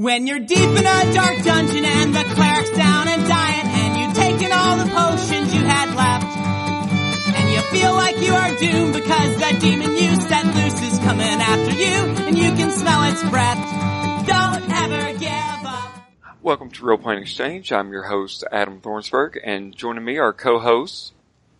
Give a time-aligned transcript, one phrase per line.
[0.00, 4.14] When you're deep in a dark dungeon and the cleric's down and dying and you've
[4.14, 7.36] taken all the potions you had left.
[7.36, 11.26] And you feel like you are doomed because that demon you set loose is coming
[11.26, 14.26] after you and you can smell its breath.
[14.26, 15.92] Don't ever give up.
[16.40, 17.70] Welcome to Role Playing Exchange.
[17.70, 21.12] I'm your host, Adam Thornsberg, and joining me are co-hosts.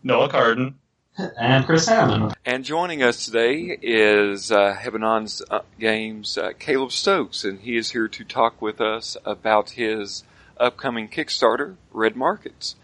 [0.02, 0.79] Noah Carden.
[1.38, 2.34] And Chris Hammond.
[2.45, 7.90] And joining us today is uh, Hebanon's uh, Games uh, Caleb Stokes, and he is
[7.90, 10.24] here to talk with us about his
[10.59, 12.77] upcoming Kickstarter, Red Markets.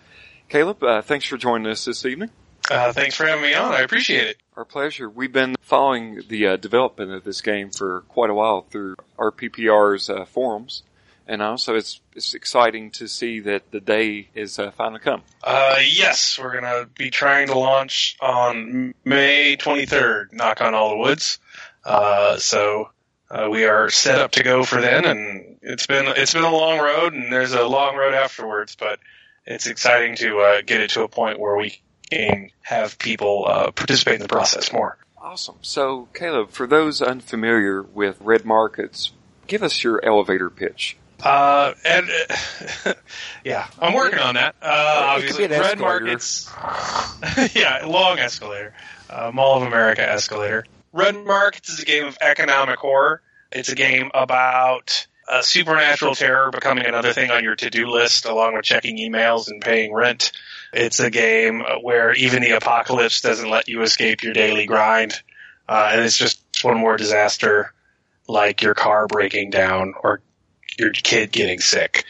[0.48, 2.30] Caleb, uh, thanks for joining us this evening.
[2.70, 3.72] Uh, thanks for having me on.
[3.72, 4.36] I appreciate it.
[4.56, 5.08] Our pleasure.
[5.08, 10.10] We've been following the uh, development of this game for quite a while through RPPR's
[10.10, 10.24] uh,
[11.26, 15.22] forums, and also it's it's exciting to see that the day is uh, finally come.
[15.42, 20.32] Uh, yes, we're gonna be trying to launch on May 23rd.
[20.32, 21.38] Knock on all the woods.
[21.84, 22.90] Uh, so
[23.30, 26.50] uh, we are set up to go for then, and it's been it's been a
[26.50, 28.98] long road, and there's a long road afterwards, but
[29.44, 33.70] it's exciting to uh, get it to a point where we can have people uh,
[33.70, 34.98] participate in the process more.
[35.20, 35.56] Awesome.
[35.60, 39.10] So, Caleb, for those unfamiliar with red markets,
[39.48, 40.96] give us your elevator pitch.
[41.22, 42.08] Uh, and
[42.84, 42.92] uh,
[43.44, 44.54] yeah, I'm working on that.
[44.60, 46.50] Uh, obviously, red markets.
[47.54, 48.74] yeah, long escalator,
[49.08, 50.64] uh, Mall of America escalator.
[50.92, 53.22] Red markets is a game of economic horror.
[53.52, 55.06] It's a game about
[55.40, 59.92] supernatural terror becoming another thing on your to-do list, along with checking emails and paying
[59.92, 60.32] rent.
[60.72, 65.14] It's a game where even the apocalypse doesn't let you escape your daily grind,
[65.68, 67.72] uh, and it's just one more disaster,
[68.28, 70.20] like your car breaking down or
[70.78, 72.04] your kid getting sick.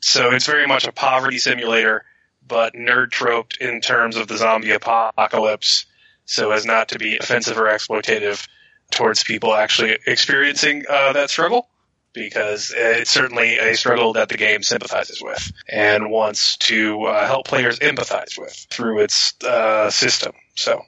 [0.00, 2.04] So it's very much a poverty simulator,
[2.46, 5.86] but nerd troped in terms of the zombie apocalypse,
[6.24, 8.46] so as not to be offensive or exploitative
[8.90, 11.68] towards people actually experiencing uh, that struggle,
[12.12, 17.46] because it's certainly a struggle that the game sympathizes with and wants to uh, help
[17.46, 20.32] players empathize with through its uh, system.
[20.56, 20.82] So,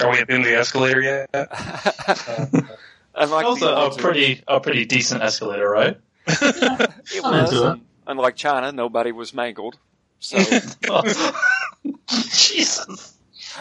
[0.00, 1.30] are we in the escalator yet?
[1.32, 2.66] Unlike
[3.14, 5.98] That was the a, a pretty a pretty decent escalator, right?
[6.26, 9.76] It was, into unlike China, nobody was mangled.
[10.20, 10.38] So,
[12.30, 13.16] Jesus.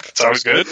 [0.06, 0.68] It's always good.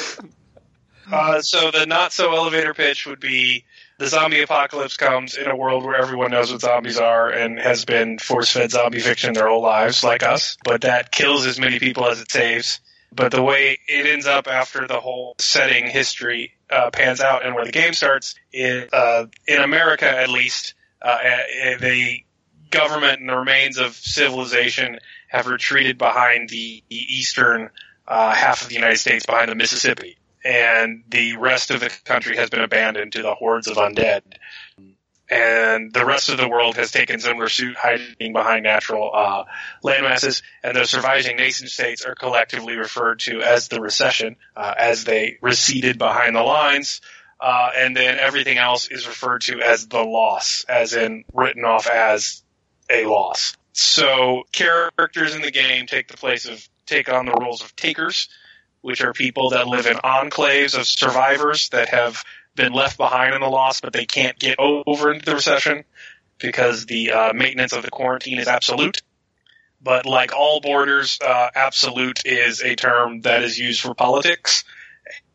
[1.11, 3.65] Uh, so the not so elevator pitch would be
[3.97, 7.83] the zombie apocalypse comes in a world where everyone knows what zombies are and has
[7.85, 11.79] been force fed zombie fiction their whole lives, like us, but that kills as many
[11.79, 12.79] people as it saves.
[13.11, 17.55] But the way it ends up after the whole setting history uh, pans out and
[17.55, 22.23] where the game starts is, uh, in America at least, the
[22.69, 27.69] government and the remains of civilization have retreated behind the eastern
[28.07, 32.37] uh, half of the United States behind the Mississippi, and the rest of the country
[32.37, 34.21] has been abandoned to the hordes of undead.
[35.31, 39.43] And the rest of the world has taken similar suit, hiding behind natural uh,
[39.83, 45.03] landmasses, and the surviving nation states are collectively referred to as the recession, uh, as
[45.03, 47.01] they receded behind the lines.
[47.41, 51.87] Uh, and then everything else is referred to as the loss, as in written off
[51.87, 52.43] as
[52.89, 53.55] a loss.
[53.71, 58.27] So characters in the game take the place of take on the roles of takers,
[58.81, 62.23] which are people that live in enclaves of survivors that have
[62.55, 65.85] been left behind in the loss, but they can't get over into the recession
[66.39, 69.01] because the uh, maintenance of the quarantine is absolute.
[69.81, 74.65] But like all borders, uh, absolute is a term that is used for politics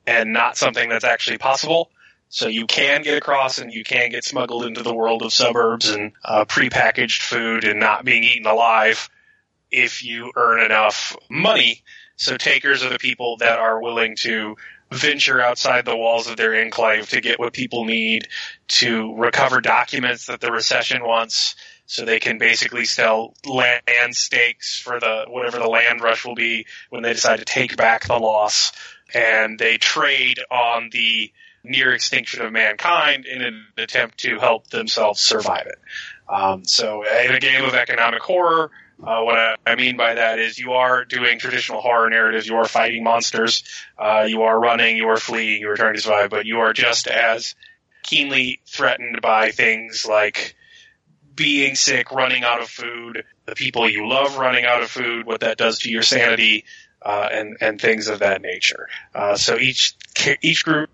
[0.06, 1.90] and not something that's actually possible.
[2.34, 5.88] So you can get across and you can get smuggled into the world of suburbs
[5.88, 9.08] and uh, prepackaged food and not being eaten alive
[9.70, 11.84] if you earn enough money.
[12.16, 14.56] So takers are the people that are willing to
[14.90, 18.26] venture outside the walls of their enclave to get what people need
[18.66, 21.54] to recover documents that the recession wants
[21.86, 26.66] so they can basically sell land stakes for the whatever the land rush will be
[26.90, 28.72] when they decide to take back the loss
[29.14, 31.30] and they trade on the
[31.64, 35.78] near extinction of mankind in an attempt to help themselves survive it.
[36.28, 38.70] Um, so in a game of economic horror,
[39.02, 42.46] uh, what I, mean by that is you are doing traditional horror narratives.
[42.46, 43.64] You are fighting monsters.
[43.98, 44.96] Uh, you are running.
[44.96, 45.60] You are fleeing.
[45.60, 47.54] You are trying to survive, but you are just as
[48.02, 50.54] keenly threatened by things like
[51.34, 55.40] being sick, running out of food, the people you love running out of food, what
[55.40, 56.64] that does to your sanity,
[57.02, 58.88] uh, and and things of that nature.
[59.14, 59.96] Uh, so each
[60.40, 60.90] each group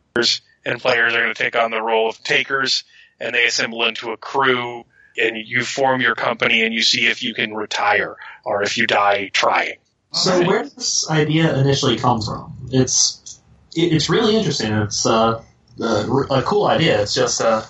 [0.65, 2.85] and players are going to take on the role of takers,
[3.19, 4.85] and they assemble into a crew
[5.19, 8.87] and you form your company and you see if you can retire or if you
[8.87, 9.75] die trying.
[10.13, 12.57] So where did this idea initially come from?
[12.71, 13.41] It's
[13.75, 14.73] it's really interesting.
[14.73, 15.43] It's uh,
[15.81, 17.01] a, a cool idea.
[17.03, 17.65] It's just uh,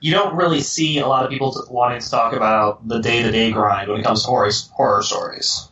[0.00, 3.30] you don't really see a lot of people wanting to talk about the day to
[3.30, 5.68] day grind when it comes to horror, horror stories.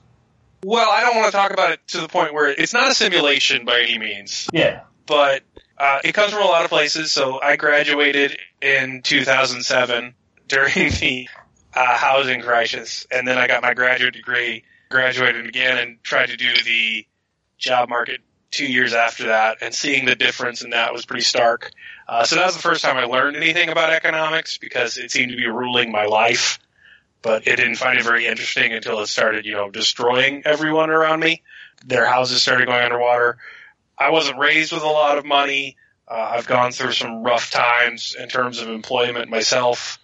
[0.64, 2.94] Well, I don't want to talk about it to the point where it's not a
[2.94, 4.82] simulation by any means, Yeah.
[5.06, 5.42] but
[5.82, 7.10] uh, it comes from a lot of places.
[7.10, 10.14] So I graduated in 2007
[10.46, 11.28] during the
[11.74, 16.36] uh, housing crisis, and then I got my graduate degree, graduated again, and tried to
[16.36, 17.04] do the
[17.58, 18.20] job market
[18.52, 21.72] two years after that, and seeing the difference in that was pretty stark.
[22.06, 25.32] Uh, so that was the first time I learned anything about economics because it seemed
[25.32, 26.60] to be ruling my life.
[27.22, 31.20] But it didn't find it very interesting until it started, you know, destroying everyone around
[31.20, 31.42] me.
[31.84, 33.38] Their houses started going underwater.
[34.02, 35.76] I wasn't raised with a lot of money.
[36.08, 39.98] Uh, I've gone through some rough times in terms of employment myself.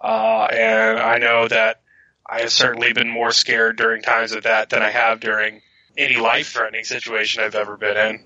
[0.00, 1.80] Uh, and I know that
[2.28, 5.62] I have certainly been more scared during times of that than I have during
[5.96, 8.24] any life threatening situation I've ever been in.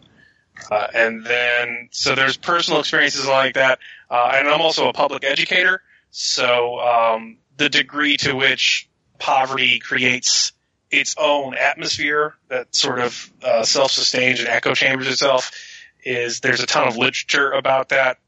[0.71, 3.79] Uh, and then, so there's personal experiences like that.
[4.11, 5.83] Uh, and I'm also a public educator.
[6.11, 8.89] So, um, the degree to which
[9.19, 10.53] poverty creates
[10.91, 15.51] its own atmosphere that sort of uh, self-sustains and echo chambers itself
[16.05, 18.19] is there's a ton of literature about that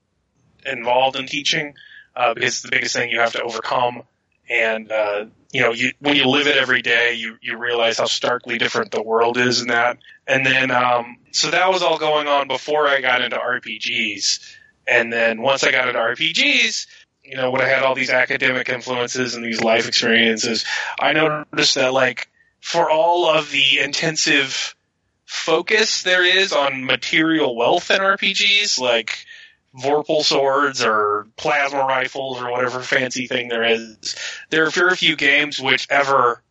[0.67, 1.75] involved in teaching
[2.15, 4.03] uh, because it's the biggest thing you have to overcome.
[4.49, 8.07] And uh, you know, you, when you live it every day, you you realize how
[8.07, 9.99] starkly different the world is in that.
[10.27, 14.57] And then, um, so that was all going on before I got into RPGs.
[14.87, 16.87] And then once I got into RPGs,
[17.23, 20.65] you know, when I had all these academic influences and these life experiences,
[20.99, 22.29] I noticed that like
[22.61, 24.75] for all of the intensive
[25.25, 29.25] focus there is on material wealth in RPGs, like
[29.77, 34.17] Vorpal swords or plasma rifles or whatever fancy thing there is,
[34.51, 36.43] there are very few games which ever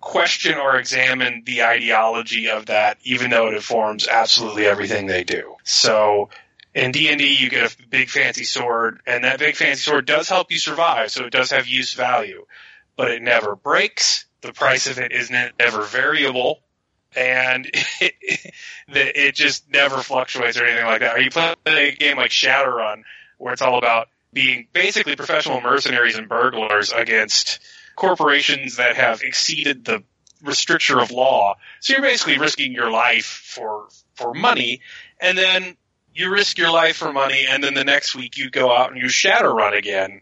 [0.00, 5.56] question or examine the ideology of that, even though it informs absolutely everything they do.
[5.64, 6.30] So
[6.74, 10.50] in D&D, you get a big fancy sword, and that big fancy sword does help
[10.50, 12.46] you survive, so it does have use value.
[12.96, 14.26] But it never breaks.
[14.44, 16.60] The price of it is never variable.
[17.16, 17.66] And
[18.00, 18.14] it,
[18.88, 21.14] it just never fluctuates or anything like that.
[21.14, 23.02] Are you playing a game like Shadowrun,
[23.38, 27.60] where it's all about being basically professional mercenaries and burglars against
[27.94, 30.02] corporations that have exceeded the
[30.42, 31.54] restriction of law.
[31.80, 34.80] So you're basically risking your life for for money,
[35.20, 35.76] and then
[36.12, 39.00] you risk your life for money, and then the next week you go out and
[39.00, 40.20] you Shadowrun again.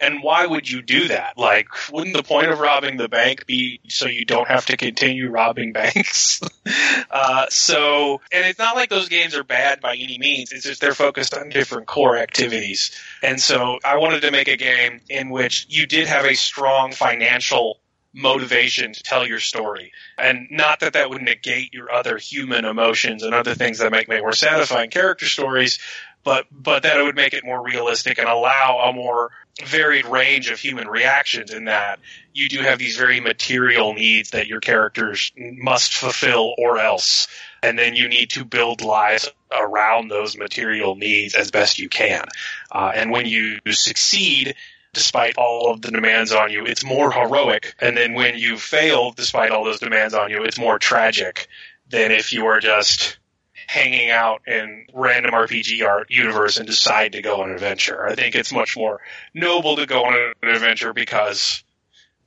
[0.00, 1.38] And why would you do that?
[1.38, 5.30] Like, wouldn't the point of robbing the bank be so you don't have to continue
[5.30, 6.40] robbing banks?
[7.10, 10.50] uh, so, and it's not like those games are bad by any means.
[10.52, 12.90] It's just they're focused on different core activities.
[13.22, 16.92] And so I wanted to make a game in which you did have a strong
[16.92, 17.78] financial
[18.14, 19.92] motivation to tell your story.
[20.16, 24.08] And not that that would negate your other human emotions and other things that make,
[24.08, 25.80] make more satisfying character stories,
[26.24, 29.30] but, but that it would make it more realistic and allow a more
[29.62, 32.00] varied range of human reactions in that
[32.32, 37.28] you do have these very material needs that your characters must fulfill or else.
[37.62, 42.24] And then you need to build lives around those material needs as best you can.
[42.72, 44.56] Uh, and when you succeed,
[44.92, 47.74] despite all of the demands on you, it's more heroic.
[47.78, 51.48] And then when you fail, despite all those demands on you, it's more tragic
[51.88, 53.18] than if you are just
[53.66, 58.06] hanging out in random RPG art universe and decide to go on an adventure.
[58.06, 59.00] I think it's much more
[59.32, 61.62] noble to go on an adventure because,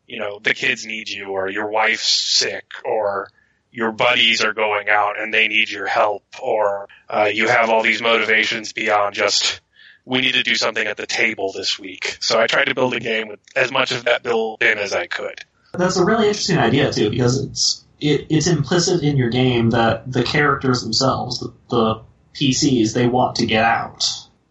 [0.06, 3.30] you know, the kids need you or your wife's sick or
[3.72, 7.84] your buddies are going out and they need your help or uh, you have all
[7.84, 9.62] these motivations beyond just
[10.06, 12.18] we need to do something at the table this week.
[12.22, 14.94] So I tried to build a game with as much of that built in as
[14.94, 15.42] I could.
[15.74, 20.12] That's a really interesting idea too, because it's it, it's implicit in your game that
[20.12, 22.02] the characters themselves, the, the
[22.34, 24.06] PCs, they want to get out,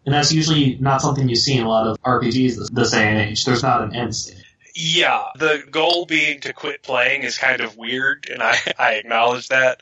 [0.04, 3.08] and that's usually not something you see in a lot of RPGs this, this day
[3.08, 3.44] and age.
[3.44, 4.42] There's not an end state.
[4.74, 9.48] Yeah, the goal being to quit playing is kind of weird, and I, I acknowledge
[9.48, 9.80] that.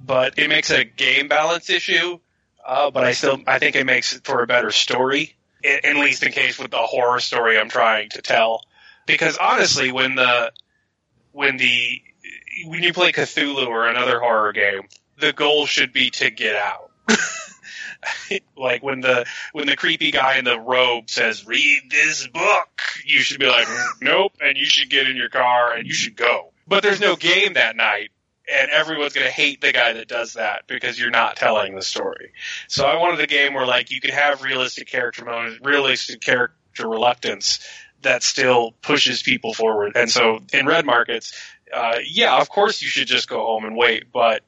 [0.00, 2.18] But it makes a game balance issue.
[2.64, 5.96] Uh, but I still I think it makes it for a better story, at, at
[5.96, 8.62] least in case with the horror story I'm trying to tell.
[9.06, 10.52] Because honestly, when the
[11.32, 12.02] when the
[12.64, 14.82] when you play Cthulhu or another horror game,
[15.18, 16.90] the goal should be to get out.
[18.56, 23.20] like when the when the creepy guy in the robe says read this book you
[23.20, 23.68] should be like
[24.00, 26.52] nope and you should get in your car and you should go.
[26.66, 28.10] But there's no game that night
[28.52, 31.82] and everyone's going to hate the guy that does that because you're not telling the
[31.82, 32.32] story.
[32.68, 36.88] So i wanted a game where like you could have realistic character moments realistic character
[36.88, 37.60] reluctance
[38.02, 39.92] that still pushes people forward.
[39.94, 41.32] And so in red markets
[41.72, 44.42] uh, yeah of course you should just go home and wait but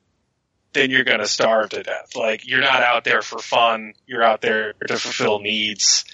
[0.74, 2.14] then you're going to starve to death.
[2.14, 3.94] Like you're not out there for fun.
[4.06, 6.04] You're out there to fulfill needs.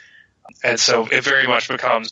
[0.62, 2.11] and so it very much becomes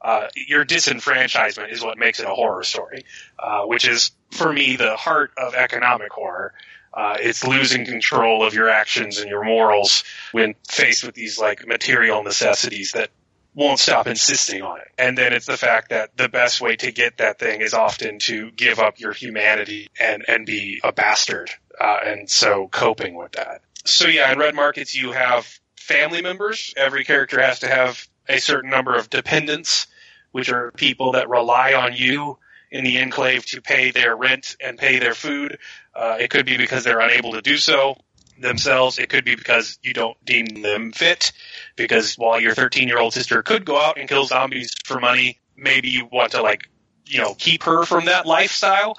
[0.00, 3.04] uh, your disenfranchisement is what makes it a horror story,
[3.38, 6.52] uh, which is for me the heart of economic horror.
[6.92, 11.66] Uh, it's losing control of your actions and your morals when faced with these like
[11.66, 13.10] material necessities that
[13.54, 14.88] won't stop insisting on it.
[14.98, 18.18] And then it's the fact that the best way to get that thing is often
[18.20, 21.50] to give up your humanity and, and be a bastard.
[21.80, 23.62] Uh, and so coping with that.
[23.84, 25.46] So yeah, in red markets you have
[25.76, 26.74] family members.
[26.76, 29.86] Every character has to have a certain number of dependents,
[30.32, 32.38] which are people that rely on you
[32.70, 35.58] in the enclave to pay their rent and pay their food.
[35.94, 37.96] Uh, it could be because they're unable to do so
[38.40, 38.98] themselves.
[38.98, 41.32] It could be because you don't deem them fit.
[41.76, 45.40] Because while your 13 year old sister could go out and kill zombies for money,
[45.56, 46.68] maybe you want to like,
[47.06, 48.96] you know, keep her from that lifestyle.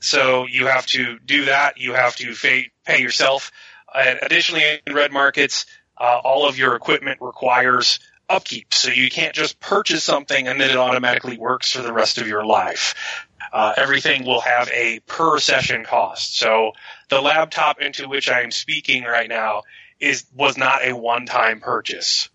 [0.00, 1.78] So you have to do that.
[1.78, 2.70] You have to pay,
[3.00, 3.50] yourself.
[3.94, 5.66] And additionally, in red markets,
[5.98, 7.98] uh, all of your equipment requires
[8.28, 8.74] upkeep.
[8.74, 12.26] So you can't just purchase something and then it automatically works for the rest of
[12.26, 12.94] your life.
[13.52, 16.36] Uh, everything will have a per session cost.
[16.36, 16.72] So
[17.08, 19.62] the laptop into which I am speaking right now
[20.00, 22.28] is was not a one time purchase,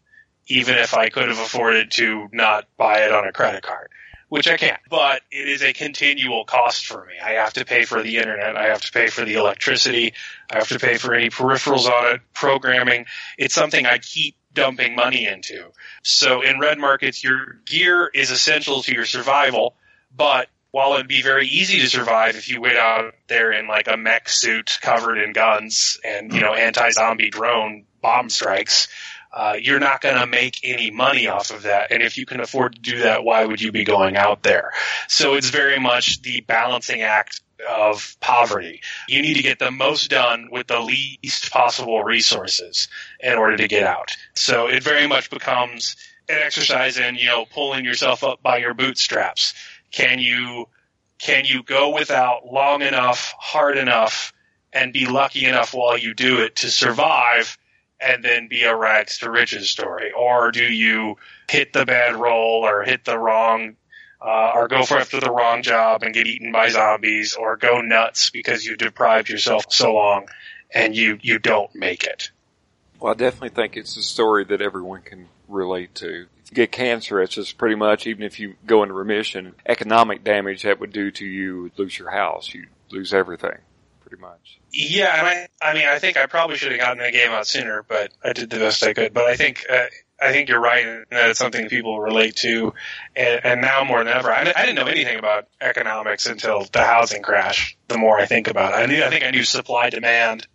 [0.47, 3.89] even if I could have afforded to not buy it on a credit card,
[4.29, 4.79] which I can't.
[4.89, 7.13] But it is a continual cost for me.
[7.23, 8.55] I have to pay for the internet.
[8.57, 10.13] I have to pay for the electricity.
[10.49, 13.05] I have to pay for any peripherals on it, programming.
[13.37, 15.71] It's something I keep dumping money into.
[16.03, 19.75] So in red markets, your gear is essential to your survival,
[20.15, 23.87] but while it'd be very easy to survive if you went out there in like
[23.87, 28.87] a mech suit covered in guns and, you know, anti-zombie drone bomb strikes,
[29.33, 31.91] uh, you're not going to make any money off of that.
[31.91, 34.71] And if you can afford to do that, why would you be going out there?
[35.07, 38.81] So it's very much the balancing act of poverty.
[39.07, 42.87] You need to get the most done with the least possible resources
[43.19, 44.17] in order to get out.
[44.35, 45.95] So it very much becomes
[46.27, 49.53] an exercise in, you know, pulling yourself up by your bootstraps.
[49.91, 50.67] Can you,
[51.19, 54.33] can you go without long enough, hard enough,
[54.73, 57.57] and be lucky enough while you do it to survive
[57.99, 60.11] and then be a rags to riches story?
[60.11, 61.17] Or do you
[61.49, 63.75] hit the bad roll or hit the wrong
[64.21, 67.81] uh, or go for after the wrong job and get eaten by zombies, or go
[67.81, 70.27] nuts because you deprived yourself so long
[70.73, 72.31] and you you don't make it.
[72.99, 76.27] Well, I definitely think it's a story that everyone can relate to.
[76.53, 80.79] Get cancer, it's just pretty much even if you go into remission, economic damage that
[80.79, 83.57] would do to you would lose your house, you lose everything,
[84.01, 84.59] pretty much.
[84.73, 87.47] Yeah, and I, I mean, I think I probably should have gotten the game out
[87.47, 89.13] sooner, but I did the best I could.
[89.13, 89.85] But I think uh,
[90.21, 92.73] I think you're right in that it's something people relate to,
[93.15, 94.31] and, and now more than ever.
[94.31, 97.75] I, I, didn't know anything about economics until the housing crash.
[97.87, 100.47] The more I think about it, I knew I think I knew supply demand,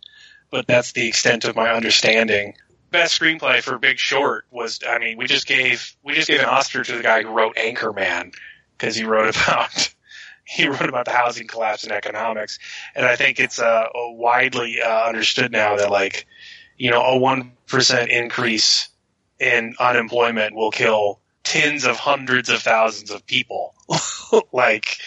[0.51, 2.55] but that's the extent of my understanding.
[2.91, 6.45] Best screenplay for Big Short was, I mean, we just gave we just gave an
[6.45, 8.33] Oscar to the guy who wrote Anchorman
[8.77, 9.93] because he wrote about
[10.45, 12.59] he wrote about the housing collapse and economics,
[12.95, 16.25] and I think it's uh, widely uh, understood now that like
[16.77, 18.89] you know a one percent increase
[19.39, 23.73] in unemployment will kill tens of hundreds of thousands of people.
[24.51, 24.97] like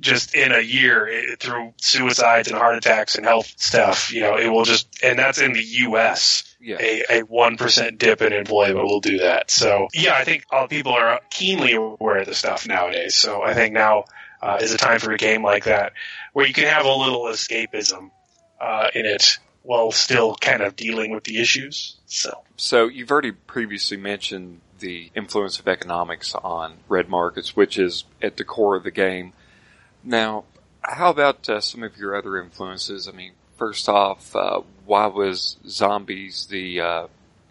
[0.00, 4.36] just in a year it, through suicides and heart attacks and health stuff, you know,
[4.36, 6.56] it will just, and that's in the U.S.
[6.60, 6.76] Yeah.
[6.80, 9.50] A, a 1% dip in employment will do that.
[9.50, 13.16] So yeah, I think all people are keenly aware of the stuff nowadays.
[13.16, 14.04] So I think now
[14.42, 15.92] uh, is a time for a game like that
[16.32, 18.10] where you can have a little escapism
[18.60, 21.96] uh, in it while still kind of dealing with the issues.
[22.06, 28.04] So, so you've already previously mentioned the influence of economics on red markets, which is
[28.22, 29.32] at the core of the game.
[30.04, 30.44] Now,
[30.82, 33.08] how about uh, some of your other influences?
[33.08, 37.06] I mean, first off, uh, why was zombies the uh,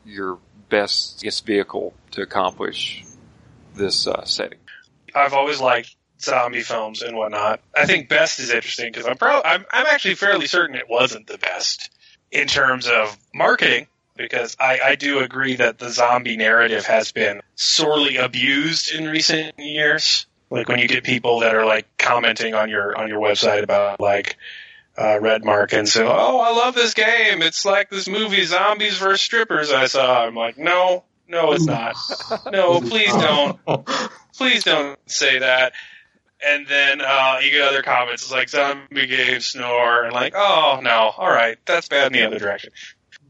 [0.06, 0.40] your
[0.70, 3.04] best guess vehicle to accomplish
[3.76, 4.60] this uh, setting?
[5.14, 7.62] I've always liked zombie films and whatnot.
[7.76, 11.28] I think best is interesting because I'm, pro- I'm I'm actually fairly certain it wasn't
[11.28, 11.92] the best
[12.32, 13.88] in terms of marketing,
[14.18, 19.58] because I, I do agree that the zombie narrative has been sorely abused in recent
[19.60, 20.26] years.
[20.50, 24.00] Like when you get people that are like commenting on your on your website about
[24.00, 24.38] like
[24.98, 27.42] uh, Red Mark and say, "Oh, I love this game.
[27.42, 31.96] It's like this movie Zombies versus Strippers I saw." I'm like, "No, no, it's not.
[32.52, 33.60] No, please don't.
[34.34, 35.74] Please don't say that."
[36.46, 40.80] and then uh, you get other comments it's like zombie game snore and like oh
[40.82, 42.72] no all right that's bad in the other direction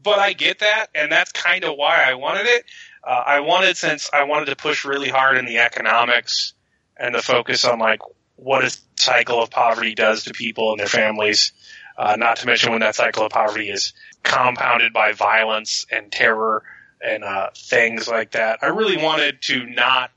[0.02, 2.64] but i get that and that's kind of why i wanted it
[3.04, 6.52] uh, i wanted since i wanted to push really hard in the economics
[6.98, 8.00] and the focus on like
[8.36, 11.52] what a cycle of poverty does to people and their families
[11.96, 16.62] uh, not to mention when that cycle of poverty is compounded by violence and terror
[17.00, 18.60] and uh, things like that.
[18.62, 20.10] I really wanted to not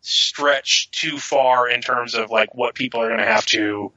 [0.00, 3.92] stretch too far in terms of like what people are going to have to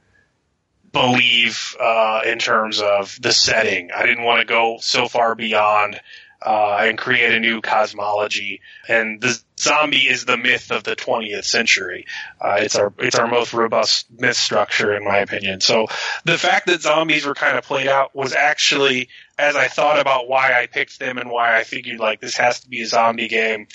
[0.92, 3.90] believe uh, in terms of the setting.
[3.94, 6.00] I didn't want to go so far beyond
[6.44, 8.60] uh, and create a new cosmology.
[8.88, 12.06] And the zombie is the myth of the 20th century.
[12.40, 15.60] Uh, it's our it's our most robust myth structure, in my opinion.
[15.60, 15.86] So
[16.24, 19.08] the fact that zombies were kind of played out was actually,
[19.38, 22.60] as I thought about why I picked them and why I figured like this has
[22.60, 23.66] to be a zombie game,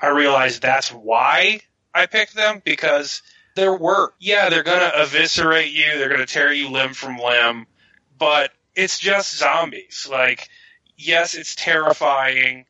[0.00, 1.60] I realized that's why
[1.94, 3.22] I picked them because
[3.56, 4.14] their work.
[4.18, 5.98] Yeah, they're gonna eviscerate you.
[5.98, 7.66] They're gonna tear you limb from limb,
[8.18, 10.06] but it's just zombies.
[10.10, 10.48] Like,
[10.96, 12.66] yes, it's terrifying.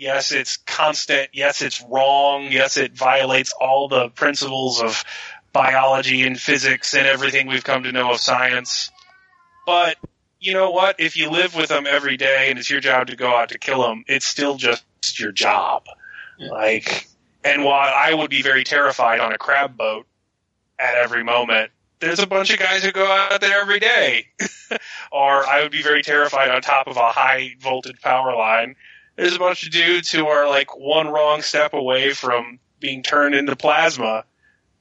[0.00, 1.28] Yes, it's constant.
[1.34, 2.48] Yes, it's wrong.
[2.50, 5.04] Yes, it violates all the principles of
[5.52, 8.90] biology and physics and everything we've come to know of science.
[9.66, 9.98] But
[10.38, 11.00] you know what?
[11.00, 13.58] If you live with them every day and it's your job to go out to
[13.58, 14.84] kill them, it's still just
[15.18, 15.84] your job.
[16.38, 16.48] Yeah.
[16.48, 17.06] Like,
[17.44, 20.06] and while I would be very terrified on a crab boat
[20.78, 24.28] at every moment, there's a bunch of guys who go out there every day.
[25.12, 28.76] or I would be very terrified on top of a high voltage power line.
[29.20, 33.34] There's a bunch of dudes who are like one wrong step away from being turned
[33.34, 34.24] into plasma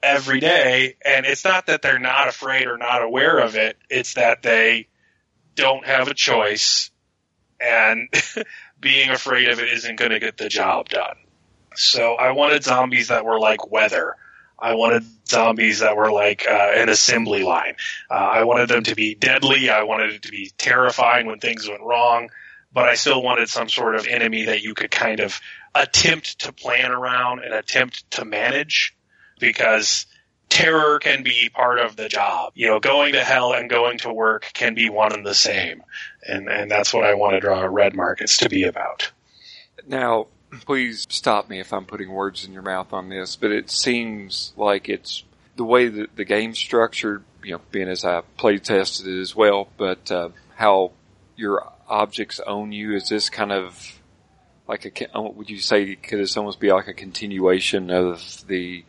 [0.02, 0.96] every day.
[1.04, 3.76] And it's not that they're not afraid or not aware of it.
[3.90, 4.88] It's that they
[5.56, 6.90] don't have a choice
[7.60, 8.08] and
[8.80, 11.18] being afraid of it isn't going to get the job done.
[11.76, 14.16] So I wanted zombies that were like weather.
[14.58, 17.76] I wanted zombies that were like uh, an assembly line.
[18.10, 19.70] Uh, I wanted them to be deadly.
[19.70, 22.30] I wanted it to be terrifying when things went wrong,
[22.72, 25.40] but I still wanted some sort of enemy that you could kind of
[25.74, 28.96] attempt to plan around and attempt to manage
[29.40, 30.06] because
[30.50, 32.54] terror can be part of the job.
[32.56, 35.84] You know, going to hell and going to work can be one and the same.
[36.24, 39.12] And, and that's what I want to draw red markets to be about.
[39.88, 40.28] Now,
[40.62, 44.54] please stop me if I'm putting words in your mouth on this, but it seems
[44.58, 45.24] like it's
[45.56, 49.36] the way that the game's structured, you know, being as I play tested it as
[49.36, 50.92] well, but uh, how
[51.36, 52.96] your objects own you.
[52.96, 54.00] Is this kind of
[54.68, 58.86] like a, would you say, could this almost be like a continuation of the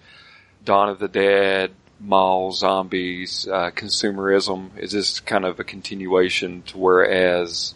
[0.65, 4.77] Dawn of the Dead, mall zombies, uh, consumerism?
[4.79, 7.75] Is this kind of a continuation to whereas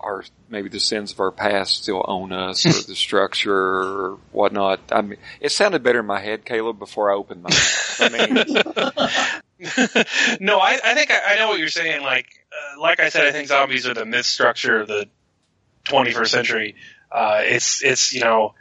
[0.00, 4.80] our maybe the sins of our past still own us or the structure or whatnot.
[4.90, 8.00] I mean, it sounded better in my head, Caleb, before I opened my mouth.
[8.00, 9.39] I mean,
[10.40, 12.02] no, I, I think I, I, know what you're saying.
[12.02, 15.06] Like, uh, like I said, I think zombies are the myth structure of the
[15.84, 16.76] 21st century.
[17.12, 18.54] Uh, it's, it's, you know,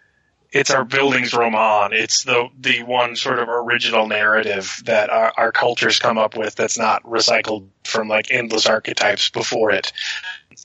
[0.51, 1.91] it's our bildungsroman.
[1.93, 6.55] It's the the one sort of original narrative that our, our cultures come up with
[6.55, 9.93] that's not recycled from like endless archetypes before it.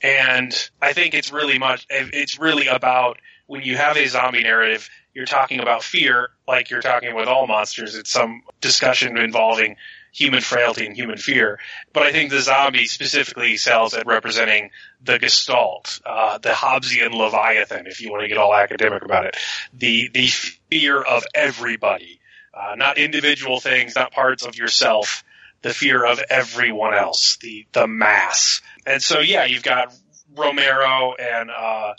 [0.01, 4.89] And I think it's really much, it's really about when you have a zombie narrative,
[5.13, 7.95] you're talking about fear, like you're talking with all monsters.
[7.95, 9.77] It's some discussion involving
[10.15, 11.59] human frailty and human fear.
[11.91, 14.71] But I think the zombie specifically sells at representing
[15.03, 19.35] the gestalt, uh, the Hobbesian Leviathan, if you want to get all academic about it.
[19.73, 22.21] The, the fear of everybody,
[22.53, 25.25] uh, not individual things, not parts of yourself,
[25.63, 28.61] the fear of everyone else, the the mass.
[28.85, 29.93] And so yeah, you've got
[30.33, 31.93] Romero and uh,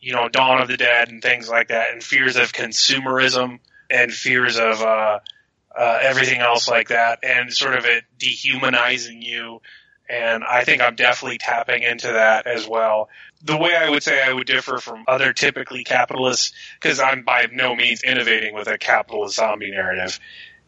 [0.00, 4.12] you know Dawn of the Dead and things like that, and fears of consumerism and
[4.12, 5.18] fears of uh,
[5.76, 9.60] uh, everything else like that, and sort of it dehumanizing you.
[10.08, 13.08] And I think I'm definitely tapping into that as well.
[13.42, 17.46] The way I would say I would differ from other typically capitalists, because I'm by
[17.50, 20.20] no means innovating with a capitalist zombie narrative,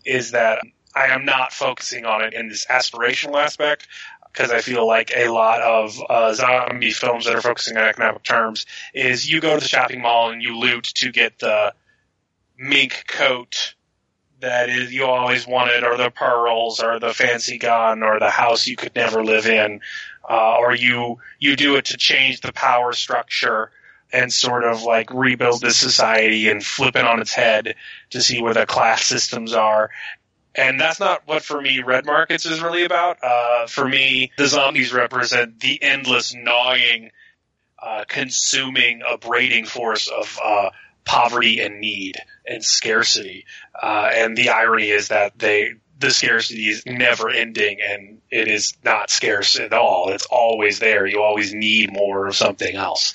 [0.04, 0.60] is that
[0.94, 3.88] I am not focusing on it in this aspirational aspect
[4.34, 8.24] because I feel like a lot of uh, zombie films that are focusing on economic
[8.24, 11.72] terms is you go to the shopping mall and you loot to get the
[12.58, 13.73] mink coat
[14.44, 18.66] that is you always wanted, or the pearls, or the fancy gun, or the house
[18.66, 19.80] you could never live in,
[20.28, 23.70] uh, or you you do it to change the power structure
[24.12, 27.74] and sort of like rebuild the society and flip it on its head
[28.10, 29.90] to see where the class systems are
[30.54, 33.18] and that's not what for me red markets is really about.
[33.22, 37.10] Uh, for me, the zombies represent the endless gnawing,
[37.82, 40.70] uh, consuming, abrading force of uh,
[41.04, 43.46] poverty and need and scarcity.
[43.80, 48.74] Uh, and the irony is that they the scarcity is never ending and it is
[48.84, 50.10] not scarce at all.
[50.10, 51.06] It's always there.
[51.06, 53.14] You always need more of something else.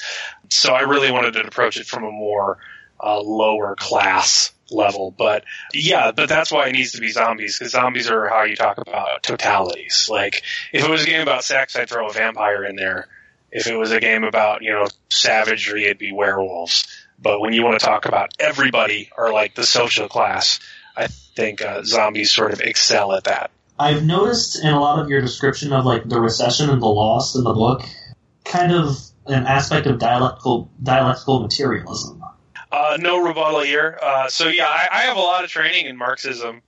[0.49, 2.57] So I really wanted to approach it from a more
[3.01, 5.11] uh, lower class level.
[5.11, 8.55] But yeah, but that's why it needs to be zombies because zombies are how you
[8.55, 10.09] talk about totalities.
[10.09, 13.07] Like if it was a game about sex, I'd throw a vampire in there
[13.51, 16.87] If it was a game about, you know, savagery, it'd be werewolves.
[17.21, 20.59] But when you want to talk about everybody or like the social class,
[20.95, 23.51] I think uh, zombies sort of excel at that.
[23.77, 27.35] I've noticed in a lot of your description of like the recession and the loss
[27.35, 27.81] in the book,
[28.43, 32.23] kind of an aspect of dialectical dialectical materialism.
[32.71, 33.97] Uh, no rebuttal here.
[34.01, 36.61] Uh, so yeah, I, I have a lot of training in Marxism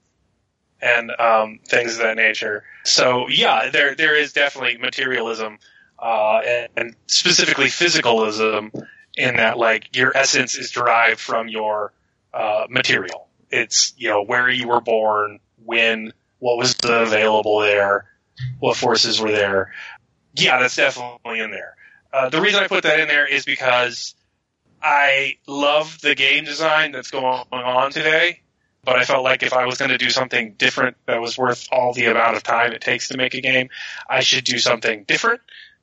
[0.82, 2.64] and um, things of that nature.
[2.86, 5.60] So yeah, there there is definitely materialism
[6.00, 8.72] uh, and, and specifically physicalism
[9.18, 11.94] in that like your essence is derived from your
[12.34, 13.28] uh, material.
[13.50, 18.06] It's you know where you were born, when, what was available there,
[18.60, 19.74] what forces were there.
[20.34, 21.76] Yeah, that's definitely in there.
[22.14, 24.16] Uh, the reason I put that in there is because
[24.82, 28.42] I love the game design that's going on today,
[28.84, 31.68] but I felt like if I was going to do something different that was worth
[31.72, 33.70] all the amount of time it takes to make a game,
[34.10, 35.42] I should do something different.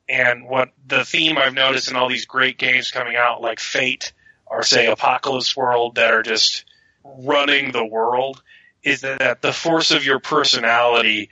[0.09, 4.11] And what the theme I've noticed in all these great games coming out, like Fate
[4.47, 6.65] or say Apocalypse World, that are just
[7.03, 8.41] running the world,
[8.83, 11.29] is that the force of your personality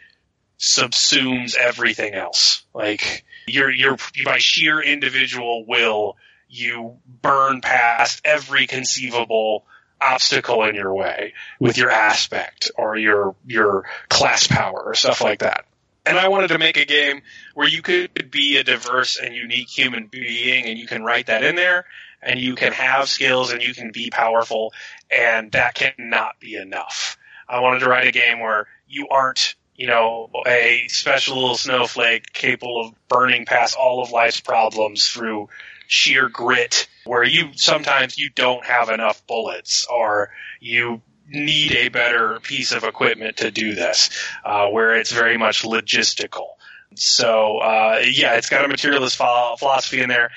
[0.60, 2.63] subsumes everything else.
[2.74, 9.66] Like you're by sheer individual will, you burn past every conceivable
[10.00, 15.40] obstacle in your way with your aspect or your your class power or stuff like
[15.40, 15.66] that.
[16.08, 17.22] And I wanted to make a game
[17.54, 21.43] where you could be a diverse and unique human being and you can write that
[21.43, 21.86] in there
[22.22, 24.74] and you can have skills and you can be powerful
[25.12, 27.17] and that cannot be enough.
[27.48, 32.32] I wanted to write a game where you aren't, you know, a special little snowflake
[32.32, 35.50] capable of burning past all of life's problems through
[35.88, 42.40] sheer grit where you sometimes you don't have enough bullets or you need a better
[42.42, 44.10] piece of equipment to do this,
[44.46, 46.48] uh, where it's very much logistical.
[46.96, 50.32] So uh, yeah, it's got a materialist philosophy in there.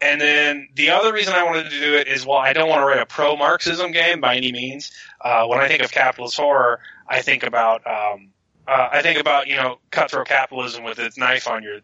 [0.00, 2.80] And then the other reason I wanted to do it is, well, I don't want
[2.80, 4.92] to write a pro Marxism game by any means.
[5.20, 8.28] Uh, when I think of capitalist horror, I think about um,
[8.68, 11.80] uh, I think about you know cutthroat capitalism with its knife on your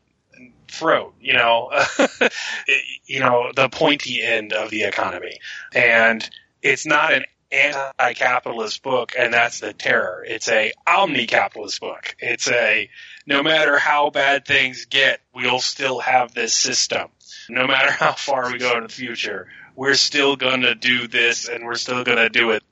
[0.69, 1.15] throat.
[1.21, 5.39] You know, it, you know the pointy end of the economy,
[5.75, 6.29] and
[6.61, 10.25] it's not an anti-capitalist book, and that's the terror.
[10.27, 12.17] It's a omni-capitalist book.
[12.19, 12.89] It's a
[13.27, 17.09] no matter how bad things get, we'll still have this system.
[17.49, 21.49] No matter how far we go in the future, we're still going to do this,
[21.49, 22.63] and we're still going to do it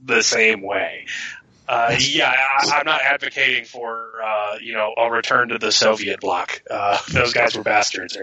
[0.00, 1.06] the same way.
[1.68, 6.20] Uh, yeah, I, am not advocating for uh, you know a return to the Soviet
[6.20, 6.62] bloc.
[6.68, 8.18] Uh, those guys were bastards,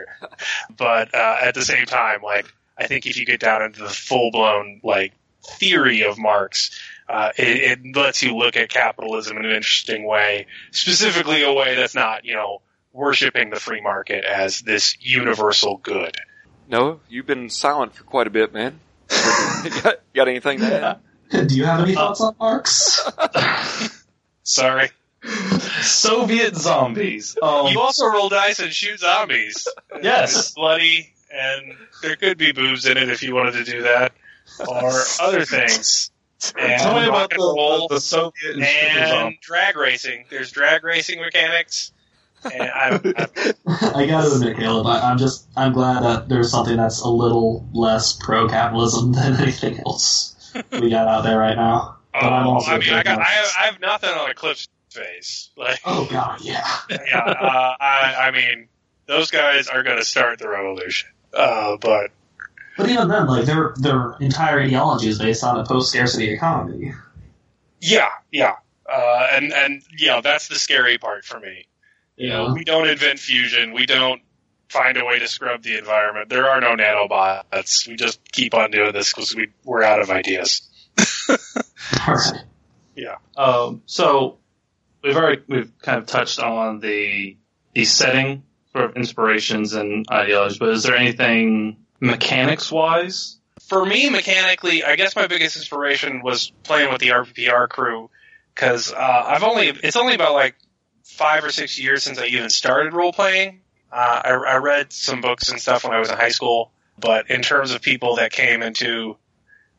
[0.75, 2.45] but uh, at the same time, like
[2.77, 6.71] I think if you get down into the full blown like theory of Marx,
[7.09, 11.75] uh, it, it, lets you look at capitalism in an interesting way, specifically a way
[11.75, 16.17] that's not, you know, worshiping the free market as this universal good.
[16.67, 18.79] No, you've been silent for quite a bit, man.
[19.07, 20.99] got, got, anything to
[21.31, 21.47] add?
[21.47, 23.09] Do you have any thoughts on Marx?
[24.43, 24.89] Sorry.
[25.81, 27.37] Soviet zombies.
[27.41, 29.67] Um, you also roll dice and shoot zombies.
[30.01, 30.37] Yes.
[30.37, 34.13] It's bloody, and there could be boobs in it if you wanted to do that
[34.67, 36.11] or other things.
[36.57, 40.25] And Tell me about the, the, the, Soviet and, and drag racing.
[40.29, 41.91] There's drag racing mechanics.
[42.43, 43.27] And I'm, I'm,
[43.95, 47.67] I gotta admit, Caleb, I, am just I'm glad that there's something that's a little
[47.73, 50.35] less pro capitalism than anything else
[50.71, 51.97] we got out there right now.
[52.13, 54.67] But oh, I'm also I mean, I got I have, I have, nothing on Eclipse
[54.91, 55.49] Phase.
[55.57, 57.19] Like, oh god, yeah, yeah.
[57.19, 58.67] Uh, I, I mean,
[59.07, 61.09] those guys are going to start the revolution.
[61.33, 62.11] Uh, but
[62.77, 66.93] but even then, like their their entire ideology is based on a post scarcity economy.
[67.81, 68.55] Yeah, yeah,
[68.89, 71.67] uh, and and yeah, that's the scary part for me.
[72.15, 73.73] You know, we don't invent fusion.
[73.73, 74.21] We don't
[74.69, 76.29] find a way to scrub the environment.
[76.29, 77.87] There are no nanobots.
[77.87, 80.61] We just keep on doing this because we we're out of ideas.
[82.07, 82.43] right.
[82.95, 83.17] Yeah.
[83.35, 84.39] Um, so
[85.03, 87.37] we've already we've kind of touched on the
[87.73, 93.37] the setting sort of inspirations and ideologies, but is there anything mechanics wise?
[93.67, 98.09] For me, mechanically, I guess my biggest inspiration was playing with the RPPR crew
[98.53, 100.55] because uh, I've only it's only about like
[101.03, 103.61] five or six years since I even started role playing.
[103.91, 107.29] Uh, I, I read some books and stuff when I was in high school, but
[107.29, 109.17] in terms of people that came into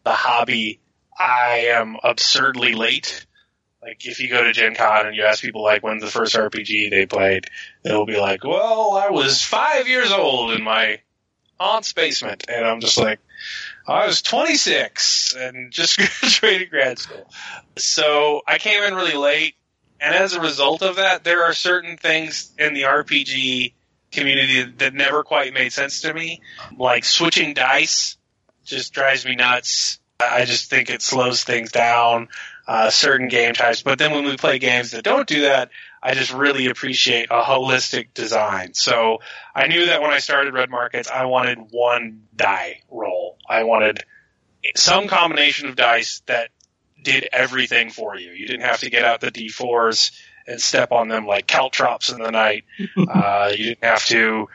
[0.05, 0.81] the hobby,
[1.19, 3.27] I am absurdly late.
[3.83, 6.35] Like if you go to Gen Con and you ask people like when the first
[6.35, 7.47] RPG they played,
[7.85, 11.01] they'll be like, "Well, I was five years old in my
[11.61, 13.21] aunt's basement, and I'm just like,
[13.87, 17.29] I was 26 and just graduated grad school.
[17.77, 19.55] So I came in really late,
[20.01, 23.73] and as a result of that, there are certain things in the RPG
[24.13, 26.41] community that never quite made sense to me.
[26.77, 28.17] Like switching dice
[28.65, 29.99] just drives me nuts.
[30.21, 32.29] I just think it slows things down,
[32.67, 33.83] uh, certain game types.
[33.83, 35.71] But then when we play games that don't do that,
[36.03, 38.75] I just really appreciate a holistic design.
[38.75, 39.19] So
[39.55, 43.39] I knew that when I started Red Markets, I wanted one die roll.
[43.49, 44.05] I wanted
[44.77, 46.51] some combination of dice that
[47.03, 48.31] did everything for you.
[48.33, 50.13] You didn't have to get out the D4s
[50.47, 52.65] and step on them like caltrops in the night.
[52.97, 54.49] uh, you didn't have to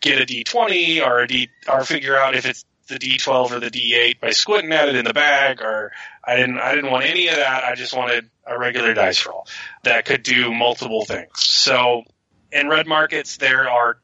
[0.00, 3.70] get a D20 or a D or figure out if it's the D12 or the
[3.70, 5.92] D8 by squinting at it in the bag or
[6.24, 7.64] I didn't I didn't want any of that.
[7.64, 9.46] I just wanted a regular dice roll
[9.84, 11.40] that could do multiple things.
[11.40, 12.04] So
[12.52, 13.98] in red markets there are